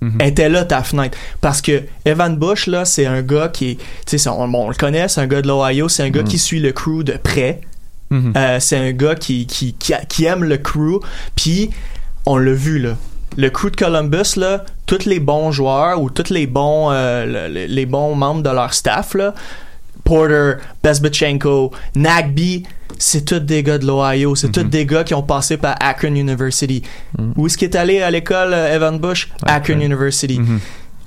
[0.00, 0.20] Mhm.
[0.20, 3.82] était là ta fenêtre parce que Evan Bush là c'est un gars qui est tu
[4.06, 6.20] sais c'est- on, bon, on le connaît c'est un gars de l'Ohio c'est un gars
[6.22, 6.28] Mhm.
[6.28, 7.60] qui suit le crew de près
[8.10, 8.34] Mhm.
[8.36, 11.00] Euh, c'est un gars qui, qui, qui, qui aime le crew.
[11.36, 11.70] Puis,
[12.26, 12.96] on l'a vu, là.
[13.36, 17.52] Le crew de Columbus, là, tous les bons joueurs ou tous les bons, euh, le-
[17.52, 19.34] le- les bons membres de leur staff, là,
[20.04, 22.64] Porter, Bezbachenko, Nagby,
[22.98, 24.34] c'est tous des gars de l'Ohio.
[24.34, 26.82] C'est tous des gars qui ont passé par Akron University.
[27.36, 29.30] Où est-ce qu'il est allé à l'école, euh, Evan Bush?
[29.44, 30.38] Akron University.
[30.38, 30.60] Mhm.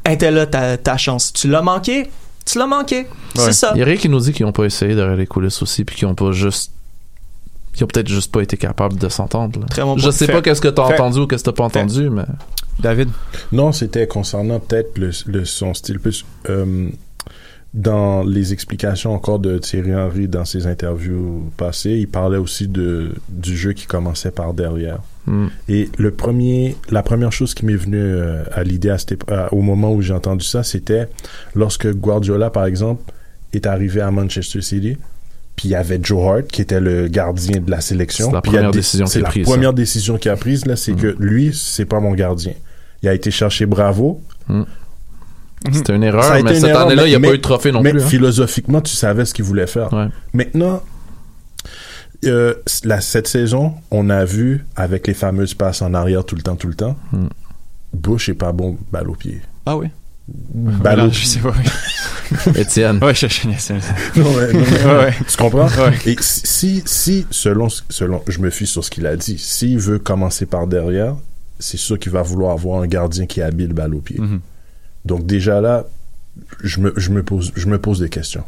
[0.09, 1.31] Était là ta, ta chance.
[1.33, 2.09] Tu l'as manqué?
[2.45, 3.05] Tu l'as manqué.
[3.35, 3.71] C'est ça.
[3.75, 5.83] Il y a rien qui nous dit qu'ils ont pas essayé derrière les coulisses aussi,
[5.83, 6.71] puis qu'ils ont pas juste.
[7.77, 9.59] Ils ont peut-être juste pas été capables de s'entendre.
[9.59, 9.65] là.
[9.67, 12.09] Très bon Je sais pas qu'est-ce que t'as entendu ou qu'est-ce que t'as pas entendu,
[12.09, 12.23] mais.
[12.79, 13.09] David?
[13.51, 16.89] Non, c'était concernant peut-être le, le- son style plus euh,
[17.73, 21.97] dans les explications encore de Thierry Henry dans ses interviews passées.
[21.97, 24.99] Il parlait aussi de du jeu qui commençait par derrière.
[25.25, 25.47] Hmm.
[25.67, 28.95] Et le premier, la première chose qui m'est venue euh, à l'idée
[29.51, 31.09] au moment où j'ai entendu ça, c'était
[31.55, 33.11] lorsque Guardiola, par exemple,
[33.53, 34.97] est arrivé à Manchester City.
[35.57, 38.27] Puis il y avait Joe Hart qui était le gardien de la sélection.
[38.27, 40.17] C'est la Puis il y a première décision C'est qu'il a la prise, première décision
[40.17, 40.99] qu'il a prise là, c'est Mhm.
[41.01, 42.53] que lui, c'est pas mon gardien.
[43.03, 44.21] Il a été chercher Bravo.
[45.73, 47.41] C'était une erreur, mais une cette erreur, année-là, il n'y a mais- pas eu de
[47.41, 48.01] trophée non mais plus.
[48.03, 48.07] hein.
[48.07, 49.91] philosophiquement, tu savais ce qu'il voulait faire.
[49.91, 50.05] Ouais.
[50.33, 50.81] Maintenant,
[52.25, 52.53] euh,
[52.83, 56.55] la, cette saison, on a vu avec les fameuses passes en arrière tout le temps,
[56.55, 56.95] tout le temps.
[57.11, 57.27] Mm.
[57.93, 59.41] Bush est pas bon balle au pied.
[59.65, 59.87] Ah oui?
[60.27, 61.53] Balle au Non, je sais pas.
[62.55, 62.99] Étienne.
[63.03, 63.47] Ouais, je, je-
[64.19, 65.13] Non, mais- Ouais, ouais.
[65.27, 65.67] Tu comprends?
[65.67, 65.97] Ouais.
[66.05, 69.99] Et si, si, selon, selon, je me fie sur ce qu'il a dit, s'il veut
[69.99, 71.15] commencer par derrière,
[71.59, 74.19] c'est sûr qu'il va vouloir avoir un gardien qui est habile balle au pied.
[74.19, 74.39] Mhm.
[75.05, 75.85] Donc déjà là,
[76.63, 78.43] je me, je me pose, je me pose des questions.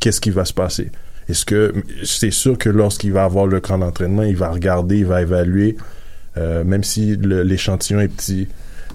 [0.00, 0.90] Qu'est-ce qui va se passer?
[1.28, 1.72] Est-ce que
[2.04, 5.76] c'est sûr que lorsqu'il va avoir le camp d'entraînement, il va regarder, il va évaluer,
[6.36, 8.48] euh, même si le- l'échantillon est petit,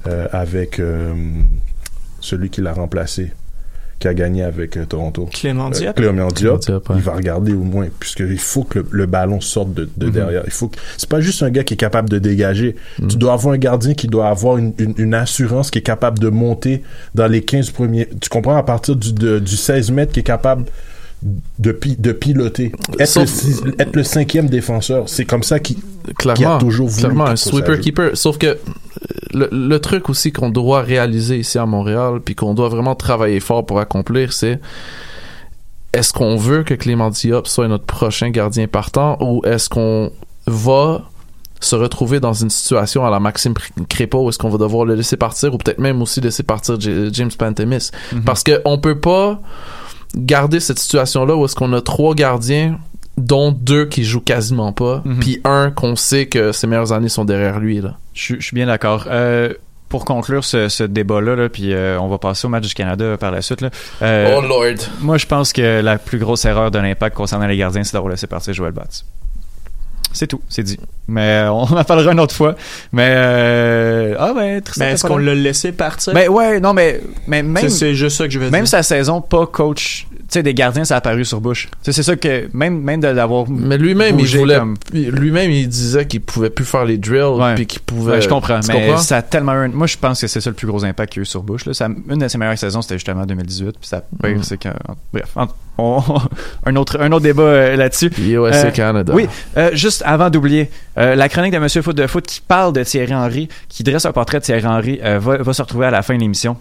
[0.07, 1.13] euh, avec euh,
[2.19, 3.31] celui qui l'a remplacé,
[3.99, 5.27] qui a gagné avec euh, Toronto.
[5.31, 5.95] Clément Euh, Diop?
[5.95, 6.95] Clément Diop, Diop, ouais.
[6.97, 10.11] il va regarder au moins, puisqu'il faut que le, le ballon sorte de, de Mhm.
[10.11, 10.41] derrière.
[10.45, 12.75] Il faut que, c'est pas juste un gars qui est capable de dégager.
[12.99, 13.07] Mhm.
[13.07, 16.19] Tu dois avoir un gardien qui doit avoir une, une, une assurance qui est capable
[16.19, 16.83] de monter
[17.15, 18.07] dans les 15 premiers.
[18.19, 20.65] Tu comprends, à partir du, de- du 16 mètres, qui est capable
[21.57, 22.71] de, pi- de piloter.
[22.99, 25.07] Être, Sauf- le, six- être le cinquième défenseur.
[25.09, 26.57] C'est comme ça qu'il qui Clairement.
[26.57, 26.99] a toujours voulu.
[27.01, 27.81] Clairement, un qu'il faut ça sweeper joue.
[27.81, 28.09] keeper.
[28.17, 28.57] Sauf que
[29.35, 33.39] le, le truc aussi qu'on doit réaliser ici à Montréal, puis qu'on doit vraiment travailler
[33.39, 34.59] fort pour accomplir, c'est
[35.93, 40.11] est-ce qu'on veut que Clément Diop soit notre prochain gardien partant ou est-ce qu'on
[40.47, 41.03] va
[41.61, 43.53] se retrouver dans une situation à la Maxime
[43.87, 46.79] Crépa où est-ce qu'on va devoir le laisser partir ou peut-être même aussi laisser partir
[46.79, 47.89] J- James Pantemis?
[48.11, 48.23] Mhm.
[48.23, 49.39] Parce que on peut pas
[50.15, 52.77] garder cette situation-là où est-ce qu'on a trois gardiens
[53.17, 55.19] dont deux qui jouent quasiment pas, Mhm.
[55.19, 57.95] puis un qu'on sait que ses meilleures années sont derrière lui là.
[58.13, 59.05] Je, suis- je suis bien d'accord.
[59.09, 59.53] Euh,
[59.87, 63.15] pour conclure ce, ce débat-là, là, puis euh, on va passer au match du Canada
[63.17, 63.61] par la suite.
[63.61, 63.69] Là.
[64.01, 64.75] Euh, oh lord.
[64.99, 68.09] Moi, je pense que la plus grosse erreur de l'impact concernant les gardiens, c'est d'avoir
[68.11, 69.05] laissé partir Joël Batz.
[70.11, 70.79] C'est tout, c'est dit.
[71.07, 72.55] Mais on en parlera une autre fois.
[72.93, 76.13] Mais euh, ah ben, Tristan Mais est-ce qu'on l'a laissé partir?
[76.13, 78.69] Ben ouais, non mais mais même C'est- juste ça que je veux même dire.
[78.69, 81.69] sa saison pas coach, sais des gardiens ça a apparu sur Bush.
[81.83, 85.67] Tu c'est ça que même même de l'avoir Mais lui-même, il voulait, comme- lui-même, il
[85.67, 88.13] disait qu'il pouvait plus faire les drills, puis qu'il pouvait.
[88.13, 88.97] Ouais, je comprends, Tu mais comprends?
[89.01, 91.21] ça a tellement Moi, je pense que c'est ça le plus gros impact qu'il y
[91.21, 91.65] a eu sur Bush.
[91.65, 91.73] Là.
[91.73, 93.77] Ça, une de ses meilleures saisons, c'était justement en 2018.
[93.79, 94.43] Puis ça pire, Mm.
[94.43, 94.69] c'est que.
[95.13, 95.47] Bref, on-
[96.65, 98.11] un, autre, un autre débat euh, là-dessus.
[98.17, 99.13] USA Euh, Canada.
[99.15, 102.73] Oui, euh, juste avant d'oublier, euh, la chronique de Monsieur Foot de Foot qui parle
[102.73, 105.91] de Thierry Henry, qui dresse un portrait de Thierry Henry, va, va se retrouver à
[105.91, 106.57] la fin de l'émission.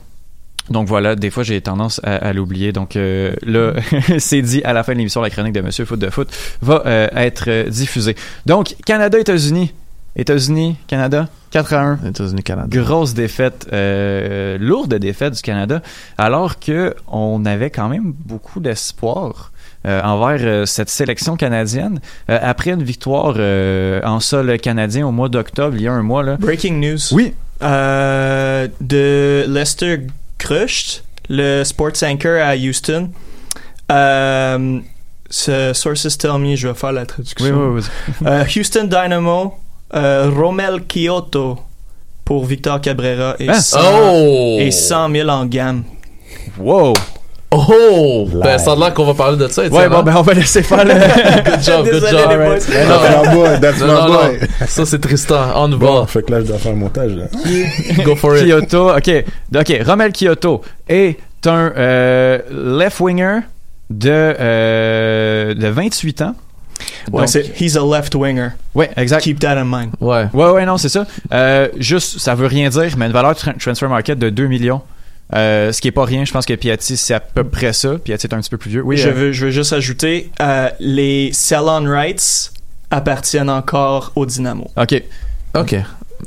[0.70, 2.72] Donc voilà, des fois j'ai tendance à, à l'oublier.
[2.72, 3.74] Donc euh, là,
[4.18, 6.28] c'est dit à la fin de l'émission, la chronique de Monsieur Foot de Foot
[6.62, 8.16] va euh, être euh, diffusée.
[8.46, 9.72] Donc Canada-États-Unis.
[10.16, 11.98] États-Unis, Canada, 4 à 1.
[12.10, 12.68] États-Unis, Canada.
[12.70, 15.82] Grosse défaite, euh, lourde défaite du Canada,
[16.18, 19.50] alors que on avait quand même beaucoup d'espoir
[19.86, 21.98] euh, envers euh, cette sélection canadienne.
[22.30, 26.02] Euh, après une victoire euh, en sol canadien au mois d'octobre, il y a un
[26.02, 26.36] mois là.
[26.36, 26.98] Breaking news.
[27.12, 27.34] Oui.
[27.62, 30.06] Euh, de Lester
[30.44, 33.10] Crushed, le sports anchor à Houston.
[33.90, 34.80] Euh,
[35.30, 37.44] ce sources tell me, je vais faire la traduction.
[37.46, 37.80] Oui, oui,
[38.20, 38.26] oui.
[38.26, 39.54] Euh, Houston Dynamo,
[39.94, 41.58] euh, Romel Kyoto
[42.24, 43.60] pour Victor Cabrera et, Hein?
[43.60, 44.56] 100, Oh!
[44.60, 45.84] et 100 000 en gamme.
[46.58, 46.92] Wow.
[47.56, 48.28] Oh!
[48.42, 50.02] Ben, ça a l'air qu'on va parler de ça, Ouais, bon, hein?
[50.02, 50.92] ben on va laisser faire le.
[51.44, 52.30] Good job, good job.
[52.30, 52.58] les boys.
[52.60, 54.38] That's my boy, that's Non, my non, boy.
[54.40, 54.66] non.
[54.66, 55.40] Ça, c'est Tristan.
[55.56, 56.06] On the Bon, ball.
[56.08, 57.24] fait que là, je dois faire un montage, là.
[58.04, 58.44] Go for it.
[58.44, 59.24] Kyoto, ok,
[59.56, 63.40] ok, Romel Kyoto est un euh, left winger
[63.90, 66.34] de euh, de 28 ans.
[67.12, 68.48] Ouais, Donc- c'est he's a left winger.
[68.74, 69.22] Ouais, exact.
[69.22, 69.90] Keep that in mind.
[70.00, 70.26] Ouais.
[70.32, 71.06] Ouais, ouais, non, c'est ça.
[71.32, 74.80] Euh, juste, ça veut rien dire, mais une valeur tra- transfer market de 2 millions.
[75.32, 77.96] Euh, ce qui est pas rien, je pense que Piatti c'est à peu près ça.
[77.98, 78.82] Piatti est un petit peu plus vieux.
[78.82, 82.52] Oui, je, euh, veux, je veux juste ajouter, euh, les sell-on rights
[82.90, 84.70] appartiennent encore au Dynamo.
[84.76, 85.02] ok,
[85.56, 85.74] OK.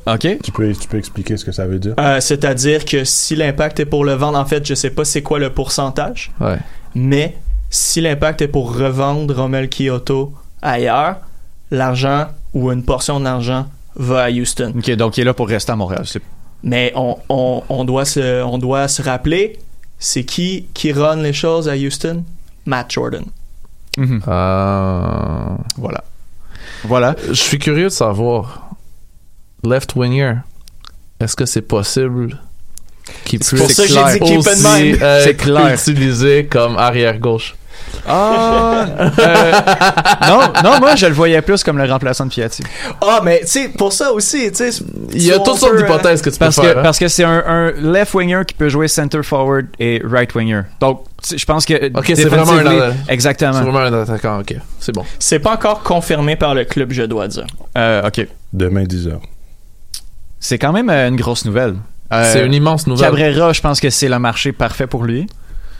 [0.07, 0.37] ok.
[0.43, 1.93] Tu peux, tu peux expliquer ce que ça veut dire?
[1.99, 5.21] Euh, C'est-à-dire que si l'impact est pour le vendre, en fait, je sais pas c'est
[5.21, 6.57] quoi le pourcentage, Ouais.
[6.95, 7.37] mais
[7.69, 11.17] si l'impact est pour revendre Romel Kyoto ailleurs,
[11.71, 14.73] l'argent ou une portion de l'argent va à Houston.
[14.77, 16.03] Ok, donc il est là pour rester à Montréal.
[16.05, 16.21] C'est-
[16.67, 19.57] Mais on, on, on, doit se, on doit se rappeler,
[19.99, 22.23] c'est qui qui run les choses à Houston?
[22.65, 23.23] Matt Jordan.
[23.97, 24.21] Mhm.
[24.27, 26.03] Euh, Voilà.
[26.83, 27.15] Voilà.
[27.29, 28.69] Je suis curieux de savoir,
[29.63, 30.35] left winger,
[31.19, 32.39] est-ce que c'est possible
[33.25, 35.01] qu'il C'est puisse pour ça que j'ai dit keep in aussi mind.
[35.01, 35.73] être C'est clair.
[35.73, 37.55] utilisé comme arrière gauche?
[38.07, 38.85] Ah,
[39.19, 39.51] euh,
[40.27, 42.63] non, non, moi je le voyais plus comme le remplaçant de Piatti.
[43.01, 44.83] Ah, mais tu sais, pour ça aussi, tu sais.
[45.13, 46.77] Il y a toutes sortes d'hypothèses que tu Parce peux que faire.
[46.79, 46.83] hein.
[46.83, 50.61] parce que c'est un, un left winger qui peut jouer center forward et right winger.
[50.79, 51.03] Donc
[51.35, 53.53] je pense que Ok, c'est vraiment un exactement.
[53.53, 54.55] C'est vraiment un attaquant, ok.
[54.79, 55.03] C'est bon.
[55.19, 57.45] C'est pas encore confirmé par le club, je dois dire.
[57.77, 58.25] Euh, ok.
[58.53, 59.13] Demain, 10h.
[60.39, 61.75] C'est quand même euh, une grosse nouvelle.
[62.13, 63.09] Euh, c'est une immense nouvelle.
[63.09, 65.27] Cabrera, je pense que c'est le marché parfait pour lui.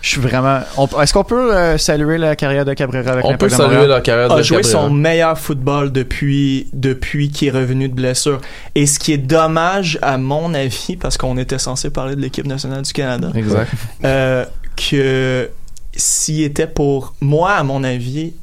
[0.02, 0.60] Je suis vraiment.
[0.78, 3.88] on- Est-ce qu'on peut euh, saluer la carrière de Cabrera avec On peut de saluer
[3.88, 4.84] la carrière a de joué Cabrera.
[4.88, 8.40] son meilleur football depuis, depuis qu'il est revenu de blessure.
[8.76, 12.46] Et ce qui est dommage, à mon avis, parce qu'on était censé parler de l'équipe
[12.46, 13.70] nationale du Canada, Exact.
[14.06, 14.46] euh,
[14.76, 15.50] que
[15.96, 18.34] s'il était pour moi, à mon avis,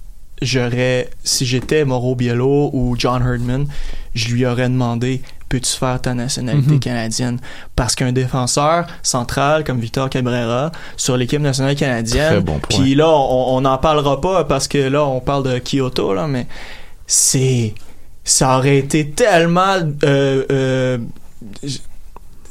[0.43, 3.67] j'aurais, si j'étais Mauro Biello ou John Herdman,
[4.15, 5.23] je lui aurais demandé
[5.55, 6.81] peux-tu faire ta nationalité Mhm.
[6.81, 7.39] canadienne
[7.77, 13.61] Parce qu'un défenseur central comme Victor Cabrera sur l'équipe nationale canadienne, bon puis là, on
[13.61, 16.47] n'en parlera pas parce que là, on parle de Kyoto, là, mais
[17.07, 17.75] c'est.
[18.25, 19.77] Ça aurait été tellement.
[20.05, 20.99] euh, euh,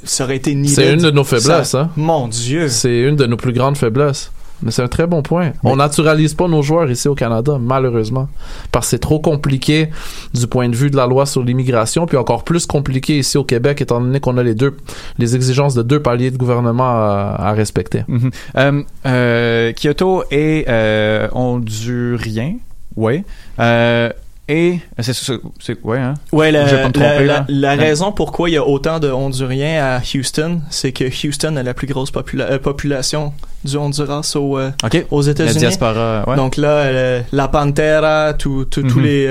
[0.03, 0.55] ça aurait été.
[0.67, 1.89] C'est une de nos faiblesses, Ça- hein.
[1.95, 2.67] Mon Dieu.
[2.69, 4.31] C'est une de nos plus grandes faiblesses.
[4.64, 5.51] Mais c'est un très bon point.
[5.64, 8.28] On naturalise pas nos joueurs ici au Canada, malheureusement.
[8.72, 9.89] Parce que c'est trop compliqué
[10.34, 13.43] du point de vue de la loi sur l'immigration, puis encore plus compliqué ici au
[13.43, 14.78] Québec, étant donné qu'on a les deux,
[15.20, 18.03] les exigences de deux paliers de gouvernement à, à respecter.
[18.07, 18.32] Mhm.
[18.57, 22.55] Euh, euh, Kyoto est euh, hondurien,
[22.95, 23.24] ouais.
[23.59, 24.09] Euh,
[24.49, 26.15] et c'est c'est ouais hein.
[26.31, 28.99] Ouais, la, Je vais pas me la- tromper, la- raison pourquoi il y a autant
[28.99, 33.33] de Honduriens à Houston, c'est que Houston a la plus grosse popula- euh, population
[33.63, 34.71] du Honduras au, euh,
[35.11, 35.59] aux La États-Unis.
[35.59, 36.35] diaspora, ouais.
[36.35, 39.01] Donc là, euh, la Pantera, tous Mhm.
[39.03, 39.27] les.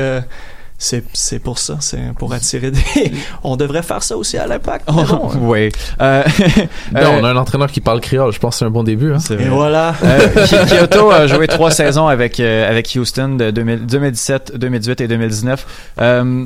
[0.82, 2.80] C'est c'est pour ça, c'est pour attirer des.
[3.44, 4.86] on devrait faire ça aussi à l'impact.
[4.90, 5.38] bon, hein.
[5.40, 5.70] oui.
[6.00, 6.22] Euh,
[6.96, 8.32] euh, on a un entraîneur qui parle créole.
[8.32, 9.12] Je pense que c'est un bon début.
[9.12, 9.18] Hein.
[9.20, 9.48] c'est Et vrai.
[9.48, 9.94] voilà.
[10.02, 15.08] Euh, Kyoto a joué trois saisons avec euh, avec Houston de 2000 2017, 2018 et
[15.08, 15.66] 2019.
[16.00, 16.44] Euh,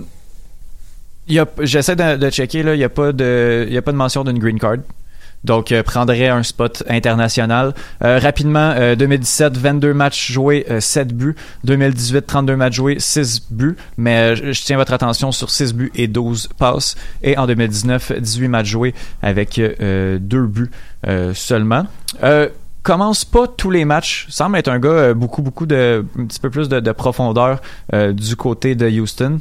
[1.28, 3.78] il y a- J'essaie de, de checker là, il y a pas de il y
[3.78, 4.76] a pas de mention d'une green card.
[5.44, 7.74] Donc euh, prendrait un spot international.
[8.02, 11.36] Euh, rapidement, euh, 2017, 22 matchs joués, euh, 7 buts.
[11.64, 13.76] 2018, 32 matchs joués, 6 buts.
[13.96, 16.96] Mais euh, je tiens votre attention sur 6 buts et 12 passes.
[17.22, 20.70] Et en 2019, 18 matchs joués avec euh, 2 buts
[21.06, 21.86] euh, seulement.
[22.22, 22.48] Euh,
[22.82, 24.26] commence pas tous les matchs.
[24.28, 27.60] Semble être un gars euh, beaucoup, beaucoup de, un petit peu plus de, de profondeur
[27.92, 29.40] euh, du côté de Houston.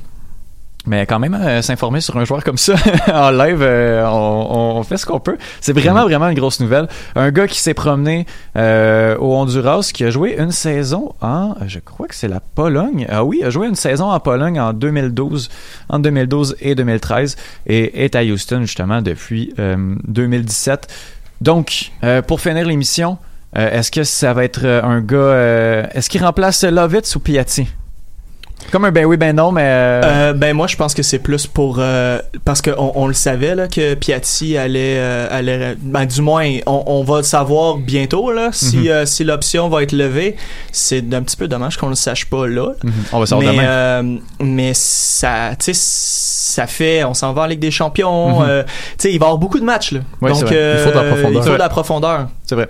[0.88, 2.75] Mais quand même, euh, s'informer sur un joueur comme ça
[3.13, 5.38] en live, euh, on, on fait ce qu'on peut.
[5.59, 6.88] C'est vraiment, vraiment une grosse nouvelle.
[7.15, 8.25] Un gars qui s'est promené
[8.55, 13.07] euh, au Honduras, qui a joué une saison en, je crois que c'est la Pologne.
[13.09, 15.49] Ah oui, a joué une saison en Pologne en 2012,
[15.89, 20.88] en 2012 et 2013, et est à Houston justement depuis euh, 2017.
[21.41, 21.91] Donc,
[22.27, 23.17] pour finir l'émission,
[23.53, 27.67] est-ce que ça va être un gars, est-ce qu'il remplace Lovitz ou Piatti?
[28.72, 29.61] Comme un ben oui, ben non, mais...
[29.63, 33.13] euh, Euh, ben moi je pense que c'est plus pour euh, parce que on, le
[33.13, 34.99] savait là que Piatti allait
[35.30, 39.05] allait ben du moins on, on va le savoir bientôt là si Mhm.
[39.05, 40.36] si l'option va être levée
[40.72, 43.57] c'est un petit peu dommage qu'on le sache pas là mhm, on va savoir mais
[43.61, 44.20] demain.
[44.41, 45.80] mais ça tu sais
[46.55, 48.63] ça fait on s'en va en Ligue des Champions Mhm.
[48.66, 50.74] tu sais il va y avoir beaucoup de matchs là c'est donc vrai.
[50.78, 51.41] Il faut de la profondeur.
[51.41, 52.70] il faut de la profondeur C'est vrai.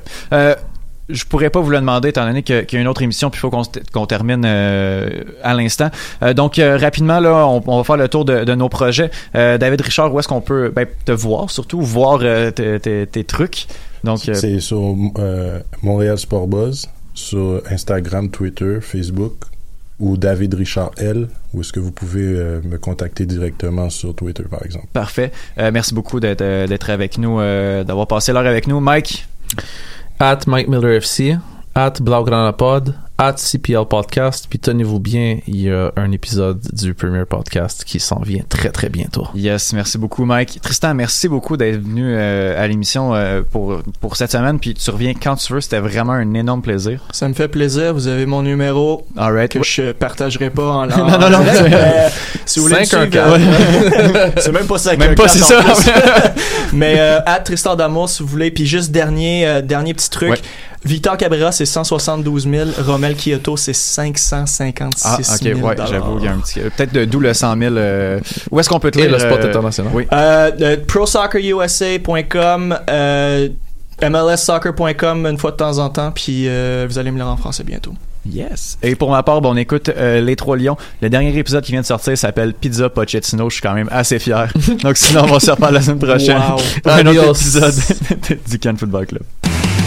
[1.10, 3.38] Je pourrais pas vous le demander étant donné qu'il y a une autre émission puis
[3.38, 3.52] il faut
[3.92, 5.90] qu'on termine euh, à l'instant.
[6.24, 9.12] Euh, donc euh, rapidement là, on, on va faire le tour de, de nos projets.
[9.34, 12.20] David Richard, où est-ce qu'on peut ben, te voir surtout voir
[12.54, 13.68] tes, trucs?
[14.04, 14.96] Donc C'est sur
[15.82, 19.34] Montréal Sport Buzz, sur Instagram, Twitter, Facebook,
[20.00, 24.44] ou David Richard L, ou est-ce que vous pouvez euh, me contacter directement sur Twitter,
[24.44, 24.88] par exemple.
[24.92, 25.32] parfait.
[25.58, 29.28] Euh, merci beaucoup d'être d'être avec nous, euh, d'avoir passé l'heure avec nous, Mike?
[30.20, 31.42] At Mike Miller FC,
[31.76, 34.48] at Blaugrana Pod, at CPL Podcast.
[34.50, 38.70] Puis tenez-vous bien, il y a un épisode du Premier Podcast qui s'en vient très
[38.70, 39.28] très bientôt.
[39.36, 40.60] Yes, merci beaucoup, Mike.
[40.62, 44.60] Tristan, merci beaucoup d'être venu euh, à l'émission euh, pour pour cette semaine.
[44.60, 45.62] Puis tu reviens quand tu veux.
[45.62, 47.02] C'était vraiment un énorme plaisir.
[47.12, 49.52] ça me fait plaisir vous avez mon numéro Alright.
[49.52, 51.40] que je partagerai pas en Non, non, non.
[51.46, 52.10] Euh,
[52.46, 53.36] si vous voulez me 514.
[53.42, 53.52] suivre,
[54.16, 55.62] euh, c'est même pas ça Même pas, c'est ça.
[56.74, 60.30] mais euh, à Tristan d'amour si vous voulez puis juste dernier euh, dernier petit truc
[60.32, 60.38] Ouais.
[60.84, 62.70] Victor Cabrera c'est 172 000
[63.14, 66.60] Kyoto c'est 556 Ah, 000 ok, ouais, j'avoue, il y a un petit.
[66.62, 67.76] Peut-être de- d'où le 100 000.
[67.76, 69.92] euh, où est-ce qu'on peut te Et lire le spot euh, international.
[69.94, 70.08] Oui.
[70.12, 73.50] euh, euh, ProSoccerUSA.com euh,
[74.02, 77.64] MLSsoccer.com une fois de temps en temps puis euh, vous allez me lire en français
[77.64, 77.94] bientôt
[78.28, 78.80] Yes.
[78.82, 80.76] Et pour ma part, bon, on écoute euh, Les Trois Lions.
[81.00, 83.48] Le dernier épisode qui vient de sortir s'appelle Pizza Pochettino.
[83.52, 84.52] Je suis quand même assez fier.
[84.82, 86.58] Donc sinon, on va se reparler la semaine prochaine Wow.
[86.82, 87.76] pour un autre épisode
[88.50, 89.22] du Can Football Club.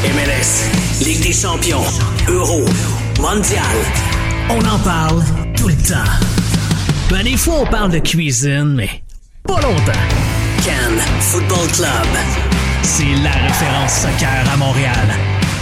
[0.04, 1.84] MLS, Ligue des champions,
[2.28, 2.64] Euro,
[3.20, 3.62] Mondial.
[4.50, 5.22] On en parle
[5.56, 6.10] tout le temps.
[7.08, 8.90] Ben, des fois, on parle de cuisine, mais
[9.44, 9.92] pas longtemps.
[10.64, 12.08] Cannes Football Club.
[12.82, 15.08] C'est la référence soccer à Montréal.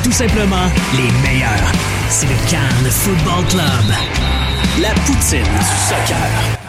[0.03, 1.73] Tout simplement les meilleurs.
[2.09, 3.95] C'est le Cannes Football Club.
[4.81, 6.66] La poutine du soccer.